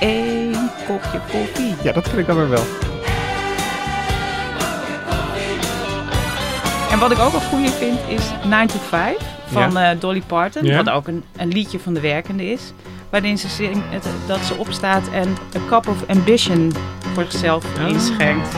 [0.00, 1.74] één kopje koffie.
[1.82, 2.64] Ja, dat vind ik dan weer wel.
[6.90, 9.92] En wat ik ook een goede vind is 9 to 5 van ja.
[9.92, 10.64] uh, Dolly Parton.
[10.64, 10.76] Ja.
[10.76, 12.72] Wat ook een, een liedje van de werkende is
[13.10, 16.72] waarin ze zingt dat ze opstaat en a cup of ambition
[17.14, 17.88] voor zichzelf oh.
[17.88, 18.56] inschenkt.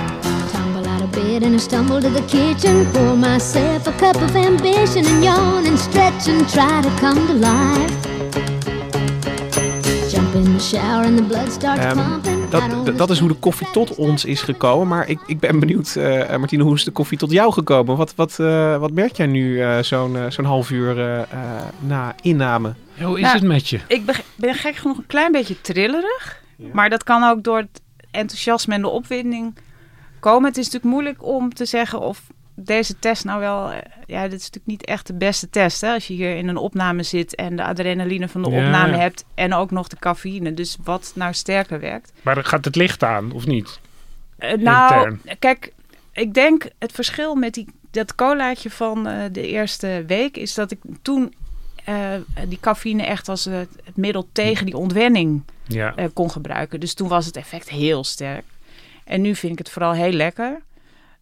[1.14, 5.66] Bed and I stumble to the kitchen, pour myself a cup of ambition and yawn
[5.66, 7.92] and stretch and try to come to life.
[10.10, 12.48] Jump in the shower and the blood starts um, pumping.
[12.48, 14.88] Dat, dat is hoe de koffie tot ons is gekomen.
[14.88, 17.96] Maar ik, ik ben benieuwd, uh, Martine, hoe is de koffie tot jou gekomen?
[17.96, 21.26] Wat, wat, uh, wat merk jij nu uh, zo'n zo'n half uur
[21.78, 22.74] na inname?
[23.00, 23.80] Hoe is nou, het met je?
[23.86, 26.42] Ik ben, ben gek genoeg een klein beetje trillerig.
[26.56, 26.68] Ja.
[26.72, 29.54] Maar dat kan ook door het enthousiasme en de opwinding
[30.24, 30.48] komen.
[30.48, 32.22] Het is natuurlijk moeilijk om te zeggen of
[32.54, 33.70] deze test nou wel...
[34.06, 35.80] Ja, dit is natuurlijk niet echt de beste test.
[35.80, 35.92] Hè?
[35.92, 39.24] Als je hier in een opname zit en de adrenaline van de ja, opname hebt...
[39.34, 40.54] en ook nog de cafeïne.
[40.54, 42.12] Dus wat nou sterker werkt.
[42.22, 43.80] Maar gaat het licht aan, of niet?
[44.38, 45.38] Uh, nou, Intern.
[45.38, 45.72] kijk,
[46.12, 50.36] ik denk het verschil met die, dat colaatje van uh, de eerste week...
[50.36, 51.34] is dat ik toen
[51.88, 51.94] uh,
[52.48, 55.94] die cafeïne echt als het, het middel tegen die ontwenning ja.
[56.12, 56.80] kon gebruiken.
[56.80, 58.44] Dus toen was het effect heel sterk.
[59.04, 60.60] En nu vind ik het vooral heel lekker.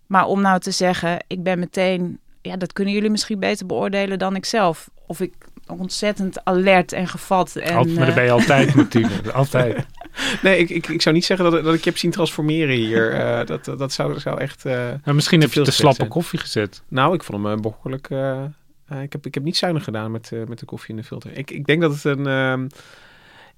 [0.06, 2.18] Maar om nou te zeggen, ik ben meteen...
[2.42, 4.90] Ja, dat kunnen jullie misschien beter beoordelen dan ik zelf.
[5.06, 5.32] Of ik
[5.66, 7.56] ontzettend alert en gevat.
[7.56, 9.28] En, Altijd, maar dat ben je altijd natuurlijk.
[9.28, 9.86] altijd.
[10.42, 13.10] Nee, ik, ik, ik zou niet zeggen dat, dat ik je heb zien transformeren hier.
[13.22, 14.64] Uh, dat, dat zou, zou echt...
[14.64, 16.08] Uh, nou, misschien heb je te slappe zijn.
[16.08, 16.82] koffie gezet.
[16.88, 18.10] Nou, ik vond hem behoorlijk...
[18.10, 18.42] Uh,
[18.92, 21.04] uh, ik, heb, ik heb niet zuinig gedaan met, uh, met de koffie in de
[21.04, 21.36] filter.
[21.36, 22.26] Ik, ik denk dat het een.
[22.26, 22.68] Uh,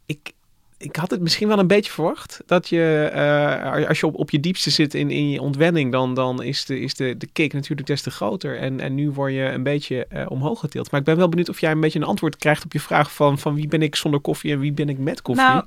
[0.07, 0.33] ik,
[0.77, 2.43] ik had het misschien wel een beetje verwacht.
[2.47, 6.43] Dat je, uh, als je op, je diepste zit in, in je ontwenning, dan, dan
[6.43, 8.59] is, de, is de, de kick natuurlijk des te groter.
[8.59, 10.91] En, en nu word je een beetje omhoog getild.
[10.91, 13.13] Maar ik ben wel benieuwd of jij een beetje een antwoord krijgt op je vraag
[13.13, 15.45] van, van wie ben ik zonder koffie en wie ben ik met koffie.
[15.45, 15.65] Nou,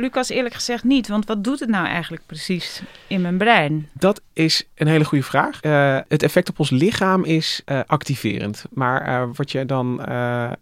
[0.00, 1.08] Lucas, eerlijk gezegd niet.
[1.08, 3.88] Want wat doet het nou eigenlijk precies in mijn brein?
[3.92, 5.62] Dat is een hele goede vraag.
[5.62, 8.64] Uh, het effect op ons lichaam is uh, activerend.
[8.70, 10.04] Maar uh, wat je dan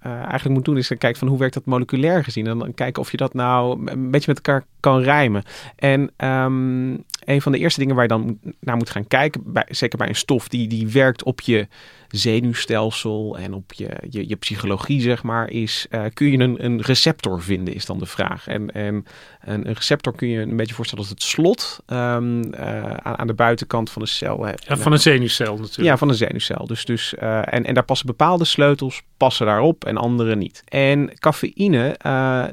[0.03, 2.47] eigenlijk moet doen is kijken van hoe werkt dat moleculair gezien.
[2.47, 5.43] En dan kijken of je dat nou een beetje met elkaar kan rijmen.
[5.77, 9.67] En um, een van de eerste dingen waar je dan naar moet gaan kijken, bij,
[9.69, 11.69] zeker bij een stof die, die werkt op je
[12.17, 16.81] zenuwstelsel en op je, je, je psychologie, zeg maar, is eh, kun je een, een
[16.81, 18.47] receptor vinden, is dan de vraag.
[18.49, 19.07] En, en
[19.41, 23.27] een, een receptor kun je een beetje voorstellen als het slot ehm, eh, aan, aan
[23.27, 24.45] de buitenkant van de cel.
[24.45, 24.53] hè.
[24.57, 25.89] Ja, van een zenuwcel natuurlijk.
[25.89, 26.67] Ja, van een zenuwcel.
[26.67, 30.63] Dus, dus, eh, en, en daar passen bepaalde sleutels passen daarop en andere niet.
[30.65, 31.97] En cafeïne,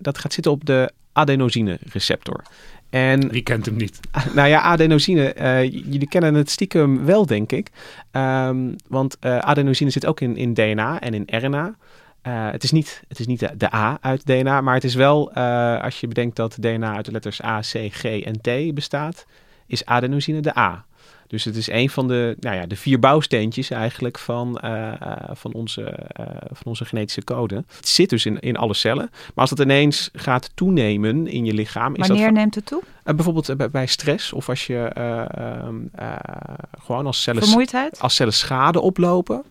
[0.02, 2.44] dat gaat zitten op de adenosine receptor.
[2.94, 4.00] En Wie kent hem niet?
[4.36, 7.70] nou ja, adenosine, eh, jullie kennen het stiekem wel, denk ik.
[8.12, 11.76] Ehm, want eh, adenosine zit ook in, in DNA en in RNA.
[12.22, 14.96] Eh, het is niet, het is niet de, de A uit DNA, maar het is
[14.96, 15.34] wel,
[15.82, 19.26] als je bedenkt dat DNA uit de letters A, C, G en T bestaat,
[19.68, 20.86] is adenosine de A.
[21.34, 25.18] Dus het is een van de, nou ja, de vier bouwsteentjes eigenlijk van, eh, eh,
[25.32, 27.64] van, onze, eh, van onze genetische code.
[27.76, 29.10] Het zit dus in, in alle cellen.
[29.12, 32.82] Maar als dat ineens gaat toenemen in je lichaam, is dat Wanneer neemt het toe?
[33.06, 36.16] uh, bijvoorbeeld bij, stress of als je uh,
[36.84, 38.00] gewoon als cellen, Vermoeidheid?
[38.00, 39.44] als cellen schade oplopen.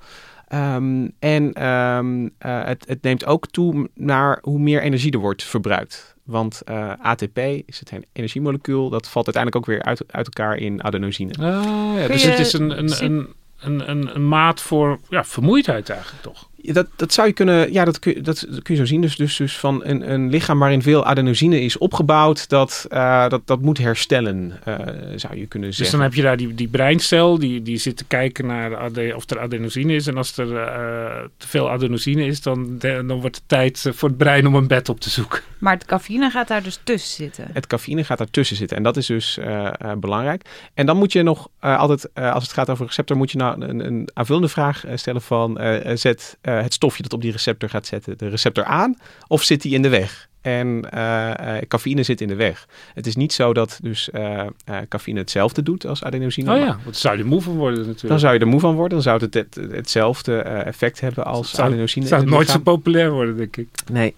[0.55, 6.12] Um, en um, het, het, neemt ook toe naar hoe meer energie er wordt verbruikt.
[6.22, 10.85] Want uh, ATP is het energiemolecuul, dat valt uiteindelijk ook weer uit, uit elkaar in
[10.85, 11.32] adenosine.
[11.32, 15.90] Ah, ja, dus het is een, een, een, een, een, een maat voor ja, vermoeidheid
[15.90, 16.48] eigenlijk toch?
[16.62, 19.01] Dat, dat zou je kunnen, ja, dat kun, je, dat, dat kun je zo zien.
[19.01, 23.46] Dus, dus, dus van een, een lichaam waarin veel adenosine is opgebouwd, dat, uh, dat,
[23.46, 24.75] dat moet herstellen, uh,
[25.16, 25.85] zou je kunnen zeggen.
[25.85, 29.12] Dus dan heb je daar die, die breincel, die, die zit te kijken naar ade,
[29.16, 30.07] of er adenosine is.
[30.07, 30.62] En als er uh,
[31.37, 34.66] te veel adenosine is, dan, de, dan wordt het tijd voor het brein om een
[34.66, 35.40] bed op te zoeken.
[35.59, 37.48] Maar het cafeïne gaat daar dus tussen zitten?
[37.53, 38.77] Het cafeïne gaat daar tussen zitten.
[38.77, 39.38] En dat is dus
[39.98, 40.44] belangrijk.
[40.75, 43.87] En dan moet je nog altijd, als het gaat over receptor, moet je nou een,
[43.87, 45.61] een aanvullende vraag stellen van,
[45.94, 48.96] zet het stofje dat op die receptor gaat zetten, de receptor aan?
[49.26, 50.30] Of zit die in de weg?
[50.40, 52.66] En uh, uh, cafeïne zit in de weg.
[52.94, 54.46] Het is niet zo dat dus uh,
[54.88, 56.52] cafeïne hetzelfde doet als adenosine.
[56.52, 58.08] Oh ja, want zou je er moe van worden natuurlijk.
[58.08, 58.90] Dan zou je er moe van worden.
[58.90, 62.06] Dan zou het, het, hetzelfde effect hebben als zou, adenosine.
[62.06, 63.68] Zou het nooit zo populair worden, denk ik.
[63.92, 64.14] Nee,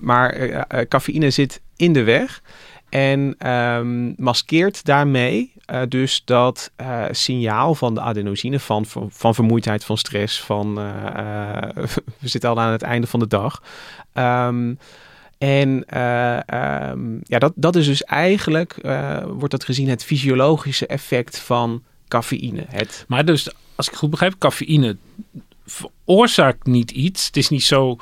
[0.00, 2.42] maar cafeïne zit in de weg.
[2.88, 9.84] En um, maskeert daarmee uh, dus dat uh, signaal van de adenosine, van, van, vermoeidheid,
[9.84, 11.58] van stress, van uh,
[12.20, 13.62] we zitten al aan het einde van de dag.
[14.14, 14.78] Um,
[15.38, 18.78] en um, ja, dat, dat is dus eigenlijk,
[19.26, 22.64] wordt dat gezien, het fysiologische effect van cafeïne.
[22.68, 23.04] Het...
[23.08, 24.96] Maar dus, als ik goed begrijp, cafeïne
[25.66, 27.26] veroorzaakt niet iets.
[27.26, 27.98] Het is niet zo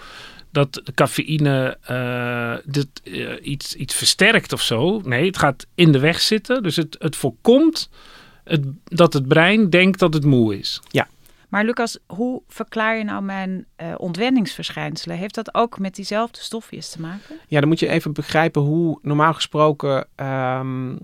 [0.54, 5.00] dat cafeïne uh, dit, uh, iets, iets versterkt of zo.
[5.04, 6.62] Nee, het gaat in de weg zitten.
[6.62, 7.90] Dus het, het voorkomt
[8.44, 10.80] het, dat het brein denkt dat het moe is.
[10.88, 11.08] Ja.
[11.48, 15.16] Maar Lucas, hoe verklaar je nou mijn uh, ontwenningsverschijnselen?
[15.16, 17.36] Heeft dat ook met diezelfde stofjes te maken?
[17.48, 20.06] Ja, dan moet je even begrijpen hoe normaal gesproken...
[20.16, 20.98] Um,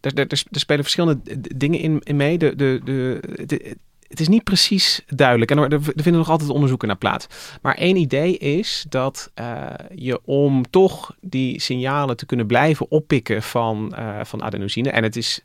[0.00, 1.20] er, er, er, spelen verschillende
[1.56, 2.38] dingen in, in mee.
[2.38, 3.76] De, de, de, de,
[4.08, 7.26] het is niet precies duidelijk en er, er vinden nog altijd onderzoeken naar plaats.
[7.62, 13.42] Maar één idee is dat uh, je om toch die signalen te kunnen blijven oppikken
[13.42, 14.90] van, uh, van adenosine.
[14.90, 15.42] En het is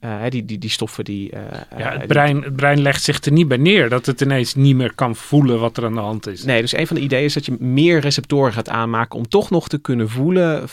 [0.00, 1.32] uh, die, die, die stoffen die.
[1.76, 4.76] ja, het, brein, het brein legt zich er niet bij neer dat het ineens niet
[4.76, 6.44] meer kan voelen wat er aan de hand is.
[6.44, 9.50] Nee, dus een van de ideeën is dat je meer receptoren gaat aanmaken om toch
[9.50, 10.68] nog te kunnen voelen,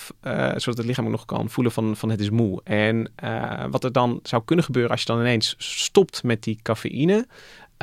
[0.56, 2.62] zodat het lichaam ook nog kan voelen van, van het is moe.
[2.64, 3.12] En
[3.70, 7.28] wat er dan zou kunnen gebeuren als je dan ineens stopt met die cafeïne.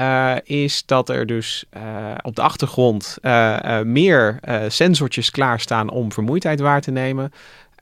[0.00, 1.82] Uh, is dat er dus uh,
[2.22, 7.32] op de achtergrond uh, meer sensortjes klaarstaan om vermoeidheid waar te nemen.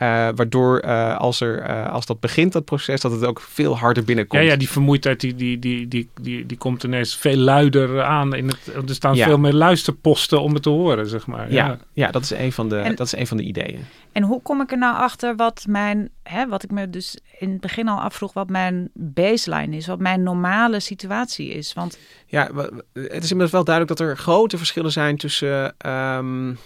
[0.03, 3.79] Uh, waardoor uh, als, er, uh, als dat begint, dat proces, dat het ook veel
[3.79, 4.43] harder binnenkomt.
[4.43, 8.35] Ja, ja die vermoeidheid die, die, die, die, die, die komt ineens veel luider aan.
[8.35, 9.27] In het, er staan ja.
[9.27, 11.53] veel meer luisterposten om het te horen, zeg maar.
[11.53, 11.79] Ja, ja.
[11.93, 13.85] ja dat, is een van de, en, dat is een van de ideeën.
[14.13, 17.51] En hoe kom ik er nou achter wat mijn, hè, wat ik me dus in
[17.51, 21.73] het begin al afvroeg, wat mijn baseline is, wat mijn normale situatie is?
[21.73, 22.51] Want ja,
[22.93, 25.75] het is inmiddels wel duidelijk dat er grote verschillen zijn tussen.
[25.87, 26.59] Um,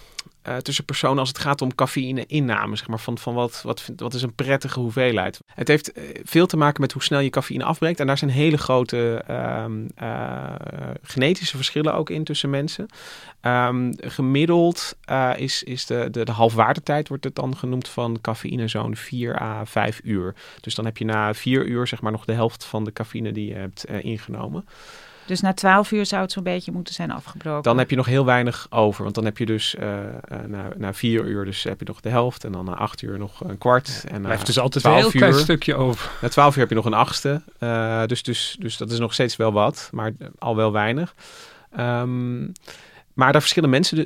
[0.47, 2.75] uh, tussen personen als het gaat om cafeïne-inname.
[2.75, 5.39] Zeg maar, van, van wat, wat, wat is een prettige hoeveelheid.
[5.53, 7.99] Het heeft uh, veel te maken met hoe snel je cafeïne afbreekt.
[7.99, 9.23] En daar zijn hele grote
[9.63, 10.55] um, uh,
[11.01, 12.85] genetische verschillen ook in tussen mensen.
[13.41, 14.97] Um, gemiddeld
[15.35, 19.65] is, is de, de, de halfwaardetijd, wordt het dan genoemd, van cafeïne zo'n 4 à
[19.65, 20.35] 5 uur.
[20.61, 23.31] Dus dan heb je na 4 uur zeg maar nog de helft van de cafeïne
[23.31, 24.65] die je hebt ingenomen.
[25.25, 27.63] Dus na 12 uur zou het zo'n beetje moeten zijn afgebroken.
[27.63, 29.03] Dan heb je nog heel weinig over.
[29.03, 32.01] Want dan heb je dus uh, uh, na, na vier uur dus heb je nog
[32.01, 32.43] de helft.
[32.43, 34.03] En dan na acht uur nog een kwart.
[34.07, 36.11] En na Blijft dus altijd een heel uur, klein stukje over.
[36.21, 37.41] Na twaalf uur heb je nog een achtste.
[37.59, 39.89] Uh, dus, dus, dus dat is nog steeds wel wat.
[39.91, 41.15] Maar al wel weinig.
[41.79, 42.51] Um,
[43.15, 44.05] maar daar verschillen mensen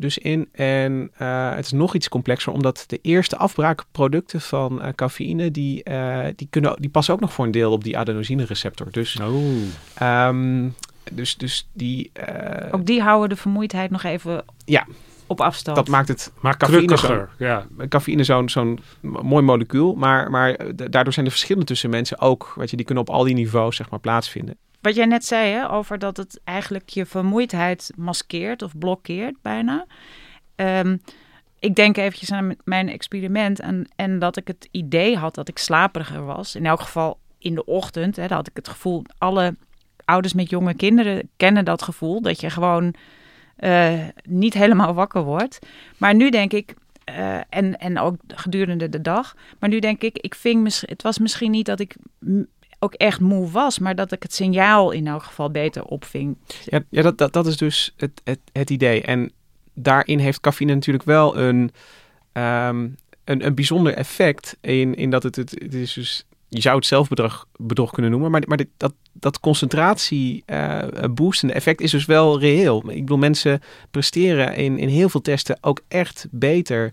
[0.00, 0.48] dus in.
[0.52, 5.82] En eh, het is nog iets complexer, omdat de eerste afbraakproducten van eh, cafeïne, die,
[5.82, 8.86] eh, die, kunnen, die passen ook nog voor een deel op die adenosine-receptor.
[8.90, 9.44] Dus, Oh.
[9.94, 10.68] ehm,
[11.12, 14.86] dus, dus die, eh, Ook die houden de vermoeidheid nog even Ja.
[15.26, 15.76] op afstand.
[15.76, 17.66] dat maakt het Maar krukkiger, ja.
[17.88, 19.94] cafeïne zo'n zo'n mooi molecuul.
[19.94, 23.14] Maar, maar da- daardoor zijn de verschillen tussen mensen ook, weet je, die kunnen op
[23.14, 24.56] al die niveaus zeg maar plaatsvinden.
[24.84, 29.86] Wat jij net zei, hè, over dat het eigenlijk je vermoeidheid maskeert of blokkeert bijna.
[30.54, 30.96] Ehm,
[31.58, 35.58] ik denk eventjes aan mijn experiment en, en dat ik het idee had dat ik
[35.58, 36.54] slaperiger was.
[36.54, 38.16] In elk geval in de ochtend.
[38.16, 39.54] Hè, dan had ik het gevoel, alle
[40.04, 42.20] ouders met jonge kinderen kennen dat gevoel.
[42.20, 42.94] Dat je gewoon
[43.56, 45.58] eh, niet helemaal wakker wordt.
[45.96, 49.36] Maar nu denk ik, eh, en, en ook gedurende de dag.
[49.58, 51.96] Maar nu denk ik, ik ving het was misschien niet dat ik
[52.84, 56.36] ook echt moe was, maar dat ik het signaal in elk geval beter opving.
[56.64, 59.02] Ja, ja dat, dat, dat is dus het, het, het idee.
[59.02, 59.32] En
[59.74, 61.70] daarin heeft cafeïne natuurlijk wel een,
[62.32, 62.88] ehm,
[63.24, 64.56] een, een bijzonder effect.
[64.60, 68.30] In, in dat het, het, het is dus, je zou het zelfbedrog bedrog kunnen noemen,
[68.30, 72.90] maar, maar dit, dat, dat concentratie eh, boostende effect is dus wel reëel.
[72.90, 76.92] Ik bedoel, mensen presteren in, in heel veel testen ook echt beter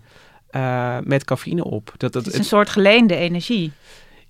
[0.50, 1.94] eh, met cafeïne op.
[1.96, 3.72] Dat, dat, Het is een soort geleende energie.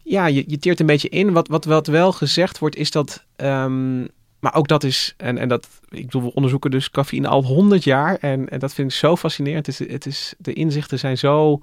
[0.02, 1.32] Ja, je, je teert een beetje in.
[1.32, 3.24] Wat, wat, wat wel gezegd wordt, is dat.
[3.36, 4.00] ehm,
[4.40, 5.14] maar ook dat is.
[5.16, 5.68] En, en dat.
[5.88, 8.16] Ik bedoel, we onderzoeken dus cafeïne al 100 jaar.
[8.20, 9.66] En, en dat vind ik zo fascinerend.
[9.66, 11.60] Het is, het is, de inzichten zijn zo.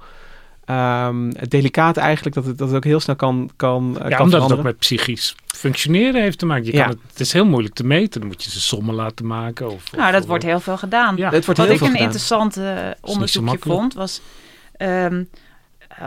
[0.66, 2.36] ehm, delicaat eigenlijk.
[2.36, 4.64] Dat het, dat het ook heel snel kan, kan, eh, Ja, kan omdat het ook
[4.64, 6.66] met psychisch functioneren heeft te maken.
[6.66, 6.82] Je Ja.
[6.82, 8.20] kan het, het is heel moeilijk te meten.
[8.20, 9.72] Dan moet je ze sommen laten maken.
[9.72, 11.16] Of, Nou, of- dat wordt heel veel gedaan.
[11.18, 11.30] Ja.
[11.30, 12.06] Wordt Wat heel ik veel een gedaan.
[12.06, 14.22] interessant eh, onderzoekje vond, was.
[14.78, 15.20] ehm, eh,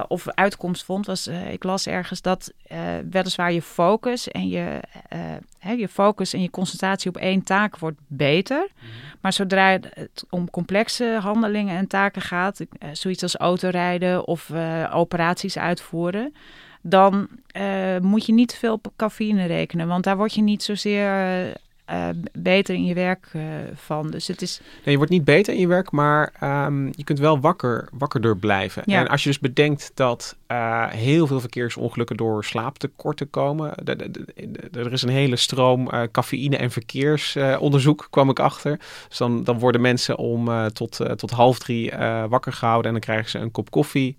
[0.08, 1.26] of uitkomst vond, was.
[1.26, 2.78] eh, ik las ergens dat eh,
[3.10, 5.20] weliswaar je focus en je, eh,
[5.58, 8.68] hè, je focus en je concentratie op één taak wordt beter.
[8.74, 8.86] Mhm.
[9.20, 14.90] Maar zodra het om complexe handelingen en taken gaat, eh, zoiets als autorijden of eh,
[14.94, 16.34] operaties uitvoeren.
[16.80, 20.62] Dan eh, moet je niet te veel op cafeïne rekenen, want daar word je niet
[20.62, 21.52] zozeer
[21.84, 23.42] eh, beter in je werk eh,
[23.74, 24.10] van.
[24.10, 27.18] Dus het is Nee, je wordt niet beter in je werk, maar ehm, je kunt
[27.18, 28.82] wel wakker, wakkerder blijven.
[28.86, 29.00] Ja.
[29.00, 33.74] En als je dus bedenkt dat eh, heel veel verkeersongelukken door slaaptekorten komen.
[34.72, 38.80] er is een hele stroom cafeïne- en verkeersonderzoek, kwam ik achter.
[39.08, 41.92] Dus dan, dan worden mensen om tot, tot half drie
[42.28, 44.16] wakker gehouden en dan krijgen ze een kop koffie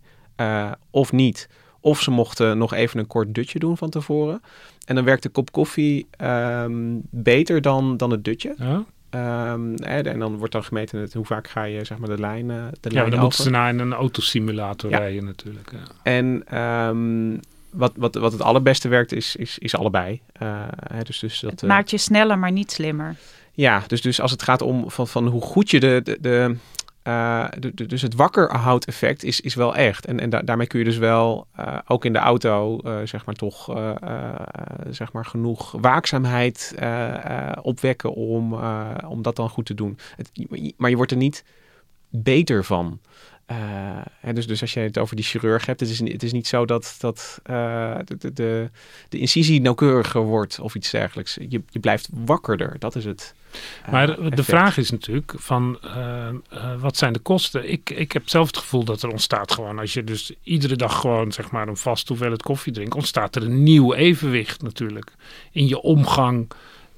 [0.89, 1.47] of niet.
[1.83, 4.41] Of ze mochten nog even een kort dutje doen van tevoren.
[4.85, 8.55] En dan werkt de kop koffie ehm, beter dan, dan het dutje.
[8.57, 12.09] Ja, Ehm, hè, en dan wordt dan gemeten het, hoe vaak ga je zeg maar,
[12.09, 14.97] de lijn, eh, de ja lijn maar dan moeten ze naar een autosimulator Ja.
[14.97, 15.71] rijden natuurlijk.
[15.71, 15.79] Ja.
[16.03, 17.37] En ehm,
[17.69, 20.21] wat, wat, wat het allerbeste werkt is, is, is allebei.
[20.31, 20.61] Eh,
[20.93, 23.15] hè, dus, dus dat, Het eh, maakt je sneller, maar niet slimmer.
[23.51, 26.01] Ja, dus, dus als het gaat om van, van hoe goed je de...
[26.03, 26.55] de, de
[27.03, 27.45] eh,
[27.87, 30.05] dus het wakkerhoud-effect is, is wel echt.
[30.05, 33.25] En, en da- daarmee kun je dus wel, eh, ook in de auto, eh, zeg
[33.25, 33.65] maar toch,
[34.89, 36.75] zeg maar genoeg waakzaamheid
[37.61, 38.53] opwekken om,
[39.07, 39.97] om dat dan goed te doen.
[40.15, 40.31] Het,
[40.77, 41.43] maar je wordt er niet
[42.09, 42.99] beter van.
[43.45, 46.47] Eh, dus, dus als je het over die chirurg hebt, het is, het is niet
[46.47, 48.69] zo dat, dat eh, de, de,
[49.09, 51.37] de, incisie nauwkeuriger wordt of iets dergelijks.
[51.49, 53.35] Je, je blijft wakkerder, dat is het.
[53.85, 55.79] eh, Maar de, vraag is natuurlijk van
[56.79, 57.71] wat zijn de kosten?
[57.71, 60.99] Ik, ik heb zelf het gevoel dat er ontstaat gewoon, als je dus iedere dag
[60.99, 65.13] gewoon zeg maar een vast hoeveelheid koffie drinkt, ontstaat er een nieuw evenwicht natuurlijk
[65.51, 66.51] in je omgang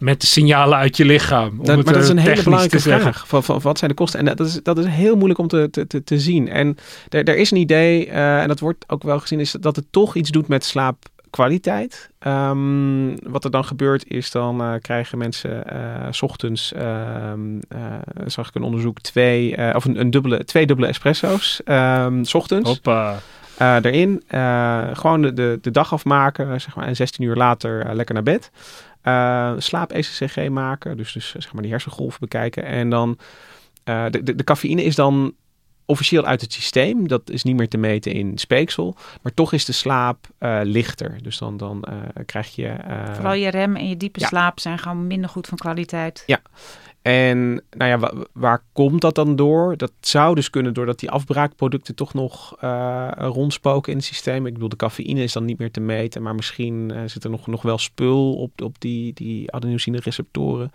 [0.06, 1.50] met de signalen uit je lichaam.
[1.50, 3.28] Om Dat, het, maar dat is een hele belangrijke vraag.
[3.28, 4.20] Van, van, wat zijn de kosten?
[4.20, 6.50] En dat is, dat is heel moeilijk om te, te, te, te zien.
[6.50, 6.78] En
[7.10, 9.86] er, er is een idee, eh, en dat wordt ook wel gezien, is dat het
[9.90, 12.10] toch iets doet met slaapkwaliteit.
[12.20, 17.80] Ehm, wat er dan gebeurt is, dan eh, krijgen mensen eh, s ochtends, ehm, eh,
[18.26, 22.70] zag ik een onderzoek, twee, of een, een dubbele, twee dubbele espresso's, ehm, s ochtends.
[22.70, 23.20] Hoppa.
[23.58, 24.24] Eh, erin.
[24.28, 28.24] eh, gewoon de, de, dag afmaken, zeg maar, en 16 uur later eh, lekker naar
[28.24, 28.52] bed.
[29.02, 32.66] Eh, slaap-ECG maken, dus, dus zeg maar die hersengolven bekijken.
[32.66, 33.18] En dan,
[33.84, 35.34] de, de, de cafeïne is dan
[35.86, 37.08] officieel uit het systeem.
[37.08, 38.96] Dat is niet meer te meten in speeksel.
[39.22, 41.18] Maar toch is de slaap eh, lichter.
[41.22, 41.96] Dus dan, dan eh,
[42.26, 42.68] krijg je...
[42.68, 44.28] eh, Vooral je rem en je diepe ja.
[44.28, 46.24] slaap zijn gewoon minder goed van kwaliteit.
[46.26, 46.42] Ja.
[47.02, 49.78] En nou ja, wa- waar komt dat dan door?
[49.78, 52.56] Dat zou dus kunnen doordat die afbraakproducten toch nog
[53.18, 54.46] rondspoken in het systeem.
[54.46, 57.48] Ik bedoel, de cafeïne is dan niet meer te meten, maar misschien zit er nog,
[57.48, 60.72] nog wel spul op, op die, die adenosine receptoren.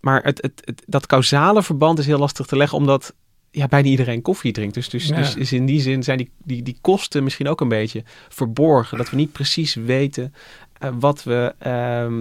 [0.00, 3.14] Maar het, het, het, dat causale verband is heel lastig te leggen, omdat
[3.54, 4.74] ja, bijna iedereen koffie drinkt.
[4.74, 5.16] Dus, dus, Ja.
[5.16, 8.98] dus is in die zin zijn die, die, die kosten misschien ook een beetje verborgen.
[8.98, 10.34] Dat we niet precies weten
[10.78, 12.14] eh, wat, we, ehm,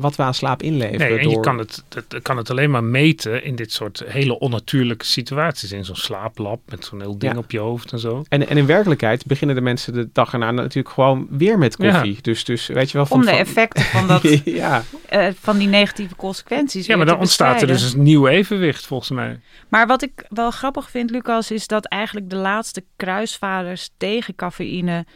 [0.00, 1.10] wat we aan slaap inleveren.
[1.10, 4.38] Nee, en je kan het, het kan het alleen maar meten in dit soort hele
[4.38, 5.72] onnatuurlijke situaties.
[5.72, 7.38] In zo'n slaaplab met zo'n heel ding Ja.
[7.38, 8.24] op je hoofd en zo.
[8.28, 12.18] En, en in werkelijkheid beginnen de mensen de dag erna natuurlijk gewoon weer met koffie.
[12.22, 13.16] Dus, dus weet je wel van...
[13.18, 17.18] Om de van- effecten van, dat, ja, eh, van die negatieve consequenties Ja, maar dan
[17.18, 19.40] ontstaat er dus een nieuw evenwicht volgens mij.
[19.68, 25.06] Maar wat ik wel grappig vind, Lucas, is dat eigenlijk de laatste kruisvaders tegen cafeïne,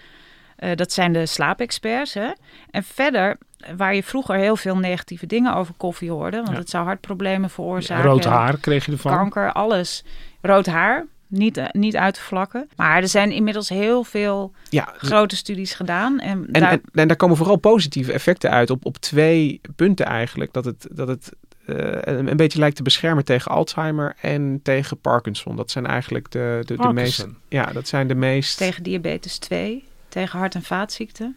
[0.63, 2.15] eh, dat zijn de slaapexperts.
[2.15, 2.31] Hè?
[2.71, 3.39] En verder,
[3.77, 6.55] waar je vroeger heel veel negatieve dingen over koffie hoorde, want Ja.
[6.55, 8.05] het zou hartproblemen veroorzaken.
[8.05, 9.17] Rood haar kreeg je ervan.
[9.17, 10.05] Kanker, alles.
[10.41, 12.69] Rood haar, niet, eh, niet uit te vlakken.
[12.77, 14.95] Maar er zijn inmiddels heel veel ja.
[14.97, 16.21] grote studies gedaan.
[16.21, 20.07] En, En, daar, en, en daar komen vooral positieve effecten uit op, op twee punten
[20.07, 20.53] eigenlijk.
[20.53, 21.33] Dat het, dat het
[21.67, 25.57] eh, een, een beetje lijkt te beschermen tegen Alzheimer en tegen Parkinson.
[25.57, 27.27] Dat zijn eigenlijk de, de, de meest...
[27.49, 28.57] Ja, dat zijn de meest...
[28.57, 31.37] tegen diabetes 2, tegen hart- en vaatziekten.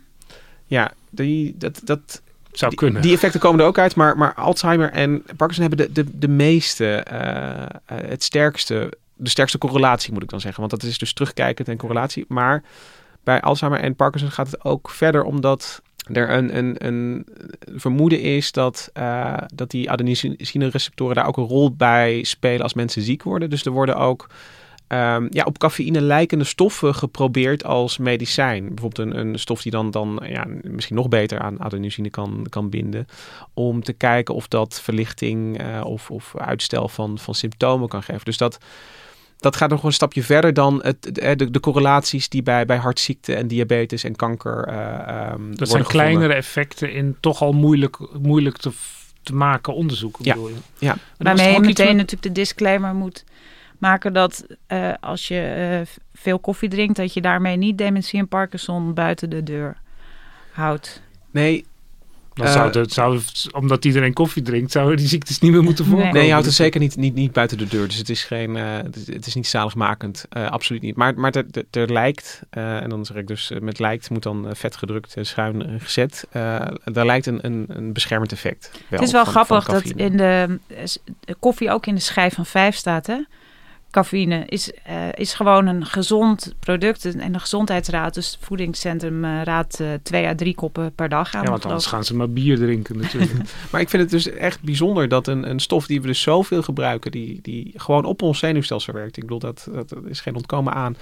[0.66, 2.22] Ja, die, dat, dat,
[2.52, 3.02] Zou die, kunnen.
[3.02, 3.96] die effecten komen er ook uit.
[3.96, 9.58] Maar, maar Alzheimer en Parkinson hebben de, de, de meeste, eh, het sterkste, de sterkste
[9.58, 10.60] correlatie moet ik dan zeggen.
[10.60, 12.26] Want dat is dus terugkijkend en correlatie.
[12.28, 12.64] Maar
[13.24, 17.26] bij Alzheimer en Parkinson gaat het ook verder omdat er een, een, een
[17.76, 23.02] vermoeden is dat, eh, dat die adenosine-receptoren daar ook een rol bij spelen als mensen
[23.02, 23.50] ziek worden.
[23.50, 24.28] Dus er worden ook
[24.88, 28.68] ehm, ja, op cafeïne lijkende stoffen geprobeerd als medicijn.
[28.74, 32.70] Bijvoorbeeld een, een stof die dan, dan ja, misschien nog beter aan adenosine kan, kan
[32.70, 33.06] binden.
[33.54, 38.26] Om te kijken of dat verlichting eh, of, of uitstel van, van symptomen kan geven.
[38.26, 38.58] Dus dat,
[39.38, 42.78] dat gaat nog een stapje verder dan het, de, de, de correlaties die bij, bij
[42.78, 44.64] hartziekte en diabetes en kanker.
[44.68, 45.86] eh, ehm, worden Dat zijn gevonden.
[45.88, 48.72] kleinere effecten in toch al moeilijk, moeilijk te,
[49.24, 50.26] te maken onderzoeken.
[50.26, 50.34] Ja.
[50.34, 50.56] Bedoel je.
[50.78, 50.92] Ja.
[50.92, 53.24] En Waarmee je meteen met- natuurlijk de disclaimer moet
[53.80, 58.28] maken dat eh, als je eh, veel koffie drinkt, dat je daarmee niet dementie en
[58.28, 59.78] Parkinson buiten de deur
[60.52, 61.02] houdt.
[61.32, 61.66] Nee,
[62.34, 63.20] Dan Eh, zou het, zou,
[63.52, 66.14] omdat iedereen koffie drinkt, zouden die ziektes niet meer moeten voorkomen.
[66.14, 67.88] Nee, je houdt het zeker niet, niet, niet buiten de deur.
[67.88, 70.26] Dus het is, geen, eh, het is, het is niet zaligmakend.
[70.30, 70.96] Eh, absoluut niet.
[70.96, 74.10] Maar, maar er, er, er lijkt, eh, en dan zeg ik dus eh, met lijkt,
[74.10, 76.28] moet dan eh, vet gedrukt en schuin eh, gezet.
[76.32, 78.72] Eh daar lijkt een, een, een beschermend effect.
[78.72, 80.84] Wel, het is wel van- van grappig dat in de, eh,
[81.20, 83.18] de koffie ook in de schijf van 5 staat, hè?
[83.96, 87.06] Cafeïne is, eh, is gewoon een gezond product.
[87.06, 91.36] En de gezondheidsraad, dus het voedingscentrum, eh, raadt eh, twee à drie koppen per dag
[91.36, 91.44] aan.
[91.44, 93.34] Ja, want anders gaan ze maar bier drinken natuurlijk.
[93.72, 96.62] Maar ik vind het dus echt bijzonder dat een, een stof die we dus zoveel
[96.62, 99.18] gebruiken, die, die gewoon op ons zenuwstelsel werkt.
[99.18, 100.96] Ik bedoel, dat, dat, is geen ontkomen aan.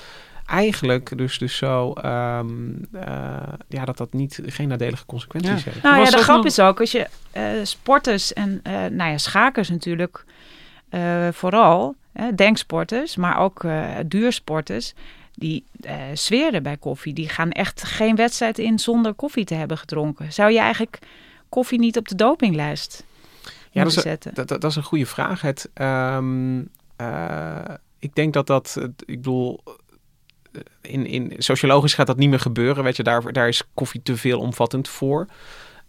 [0.45, 2.47] Eigenlijk dus, dus zo, ehm,
[2.91, 5.71] eh, ja, dat dat niet, geen nadelige consequenties Ja.
[5.71, 5.83] heeft.
[5.83, 9.17] Nou ja, de grap nog- is ook, als je eh, sporters en eh, nou ja,
[9.17, 10.25] schakers natuurlijk
[11.31, 14.93] vooral, hè, denksporters, maar ook eh, duursporters,
[15.35, 17.13] die eh zweren bij koffie.
[17.13, 20.33] Die gaan echt geen wedstrijd in zonder koffie te hebben gedronken.
[20.33, 20.99] Zou je eigenlijk
[21.49, 23.05] koffie niet op de dopinglijst
[23.71, 24.33] Ja, dat is, zetten?
[24.33, 25.41] dat, dat, dat is een goede vraag.
[25.41, 26.61] Het, ehm,
[26.95, 29.59] eh, ik denk dat dat, eh, ik bedoel,
[30.51, 32.83] eh, in, in, sociologisch gaat dat niet meer gebeuren.
[32.83, 35.27] Weet je, daar, daar is koffie te veel omvattend voor.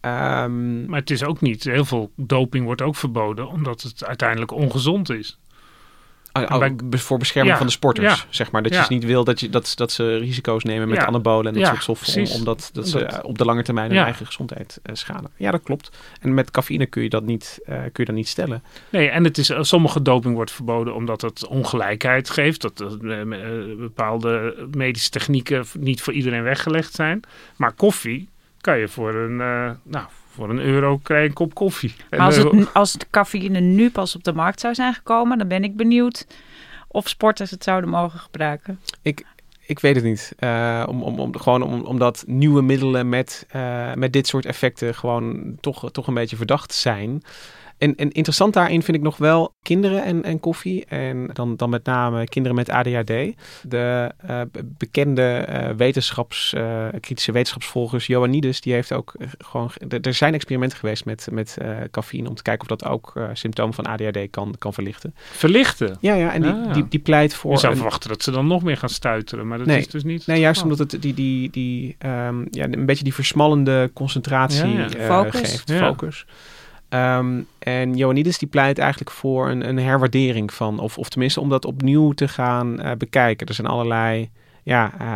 [0.05, 4.51] Ehm, maar het is ook niet, heel veel doping wordt ook verboden, omdat het uiteindelijk
[4.53, 5.39] ongezond is.
[6.33, 8.27] Oh, oh, bij- voor bescherming Ja, van de sporters, ja.
[8.31, 8.63] zeg maar.
[8.63, 8.85] Dat je Ja.
[8.87, 11.83] dus niet wil dat, je, dat, dat ze risico's nemen met anabolen en dat soort
[11.83, 12.23] stoffen.
[12.23, 12.31] om-.
[12.33, 15.31] Omdat dat ze Dat- op de lange termijn hun eigen gezondheid eh, schaden.
[15.37, 15.97] Ja, dat klopt.
[16.21, 18.63] En met cafeïne kun je dat niet, eh, kun je dat niet stellen.
[18.91, 22.61] Nee, en het is, eh, sommige doping wordt verboden omdat het ongelijkheid geeft.
[22.61, 22.99] Dat
[23.79, 27.21] bepaalde medische technieken niet voor iedereen weggelegd zijn.
[27.57, 28.29] Maar koffie
[28.65, 31.95] kan je voor een, eh, nou, voor een euro krijgen een kop koffie.
[32.11, 34.75] En, Maar als, eh, het, nu- als de cafeïne nu pas op de markt zou
[34.75, 36.27] zijn gekomen, dan ben ik benieuwd
[36.89, 38.81] of sporters het zouden mogen gebruiken.
[39.67, 40.33] Ik weet het niet.
[40.39, 44.95] Eh, om, om, om, gewoon om, omdat nieuwe middelen met, eh, met dit soort effecten
[44.95, 47.23] gewoon toch, toch een beetje verdacht zijn.
[47.79, 50.85] En, en interessant daarin vind ik nog wel kinderen en, en koffie.
[50.87, 53.13] En dan, dan met name kinderen met ADHD.
[53.63, 59.71] De eh, be- bekende eh, wetenschaps, eh, kritische wetenschapsvolgers, Ioannidis, die heeft ook gewoon...
[60.03, 63.25] Er zijn experimenten geweest met, met eh, cafeïne om te kijken of dat ook eh,
[63.33, 65.15] symptomen van ADHD kan, kan verlichten.
[65.33, 65.97] verlichten.
[66.01, 66.73] Ja, ja, en die, Ah.
[66.75, 67.53] die, die pleit voor...
[67.53, 69.79] Je zou een- verwachten dat ze dan nog meer gaan stuiteren, maar dat Nee.
[69.79, 70.27] is dus niet.
[70.27, 74.87] Nee, juist omdat het die, die, die, ehm, ja, een beetje die versmallende concentratie Ja,
[74.99, 75.07] ja.
[75.07, 75.41] Focus.
[75.51, 75.69] geeft.
[75.69, 75.79] Ja.
[75.79, 76.27] Focus.
[76.95, 81.49] Ehm, en Ioannidis die pleit eigenlijk voor een, een herwaardering van, of, of tenminste om
[81.49, 83.47] dat opnieuw te gaan eh, bekijken.
[83.47, 84.31] Er zijn allerlei,
[84.63, 85.07] ja, eh,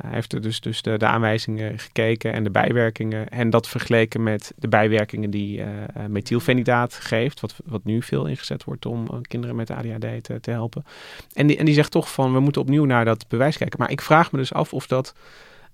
[0.00, 3.28] hij heeft er dus, dus de, aanwijzingen gekeken en de bijwerkingen.
[3.28, 8.26] En dat vergeleken met de bijwerkingen die eh eh, methylfenidaat geeft, wat, wat nu veel
[8.26, 10.84] ingezet wordt om eh, kinderen met ADHD te, te helpen.
[11.32, 13.78] En die, en die zegt toch van, we moeten opnieuw naar dat bewijs kijken.
[13.78, 15.14] Maar ik vraag me dus af of dat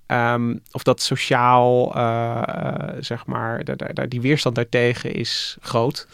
[0.06, 5.56] ehm, of dat sociaal, eh, eh, zeg maar, daar, daar, daar- die weerstand daartegen is
[5.60, 6.06] groot.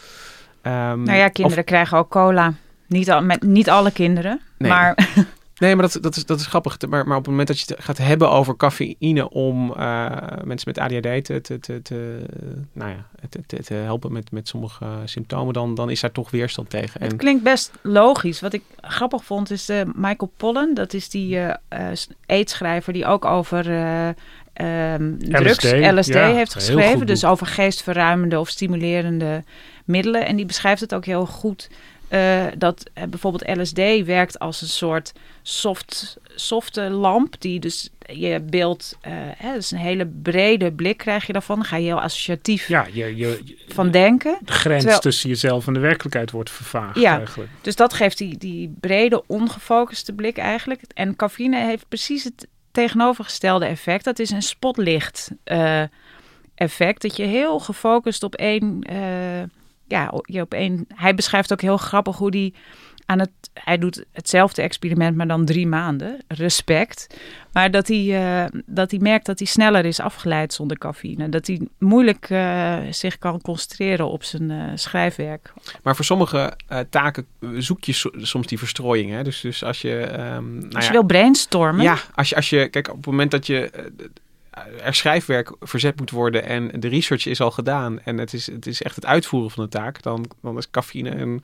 [0.61, 2.53] Ehm, Nou ja, kinderen krijgen ook cola.
[2.87, 4.41] Niet, al, met, niet alle kinderen.
[4.57, 4.71] Nee.
[4.71, 4.95] Maar
[5.55, 6.77] Nee, maar dat, dat, is, dat is grappig.
[6.89, 10.07] Maar, maar op het moment dat je het gaat hebben over cafeïne om eh,
[10.43, 12.25] mensen met ADHD te, te, te, te,
[12.73, 16.31] nou ja, te, te, te helpen met, met sommige symptomen, dan, dan is daar toch
[16.31, 17.01] weerstand tegen.
[17.01, 18.41] het En, klinkt best logisch.
[18.41, 20.73] Wat ik grappig vond is de Michael Pollan.
[20.73, 21.53] Dat is die eh
[21.91, 24.07] eh, eetschrijver die ook over eh,
[24.53, 27.05] ehm, drugs, LSD ja, heeft geschreven.
[27.05, 29.43] Dus over geestverruimende of stimulerende
[29.85, 30.25] middelen.
[30.25, 31.69] En die beschrijft het ook heel goed.
[32.13, 35.11] Eh, dat eh, bijvoorbeeld LSD werkt als een soort
[35.41, 37.35] soft, softe lamp.
[37.41, 41.55] Die dus je beeld, eh hè, dus een hele brede blik krijg je daarvan.
[41.55, 44.37] Dan ga je heel associatief Ja, je, je, je- van denken.
[44.41, 47.17] de grens Terwijl- tussen jezelf en de werkelijkheid wordt vervaagd Ja.
[47.17, 47.51] eigenlijk.
[47.61, 50.81] Dus dat geeft die, die brede, ongefocuste blik eigenlijk.
[50.93, 54.03] En cafeïne heeft precies het tegenovergestelde effect.
[54.03, 55.29] Dat is een spotlicht
[56.55, 57.01] effect.
[57.01, 58.81] Dat je heel gefocust op één...
[59.93, 60.85] ja, je op één...
[60.95, 62.53] Hij beschrijft ook heel grappig hoe die
[63.05, 63.31] aan het...
[63.53, 66.19] Hij doet hetzelfde experiment, maar dan drie maanden.
[66.27, 67.17] Respect.
[67.51, 71.29] Maar dat hij, eh, dat hij merkt dat hij sneller is afgeleid zonder cafeïne.
[71.29, 75.53] Dat hij moeilijk eh, zich kan concentreren op zijn eh, schrijfwerk.
[75.83, 76.57] maar voor sommige
[76.89, 77.25] taken
[77.57, 79.11] zoek je so- soms die verstrooiing.
[79.11, 79.23] Hè?
[79.23, 79.99] Dus, dus als je.
[79.99, 81.83] ehm, nou Als ja, je wil brainstormen...
[81.83, 83.71] Ja, als je, als je, kijk, op het moment dat je
[84.83, 88.65] er schrijfwerk verzet moet worden en de research is al gedaan en het is, het
[88.65, 91.43] is echt het uitvoeren van de taak, dan, dan is cafeïne een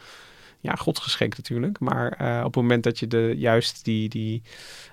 [0.59, 1.79] ja, godsgeschenk natuurlijk.
[1.79, 4.41] Maar eh, op het moment dat je de, juist die, die,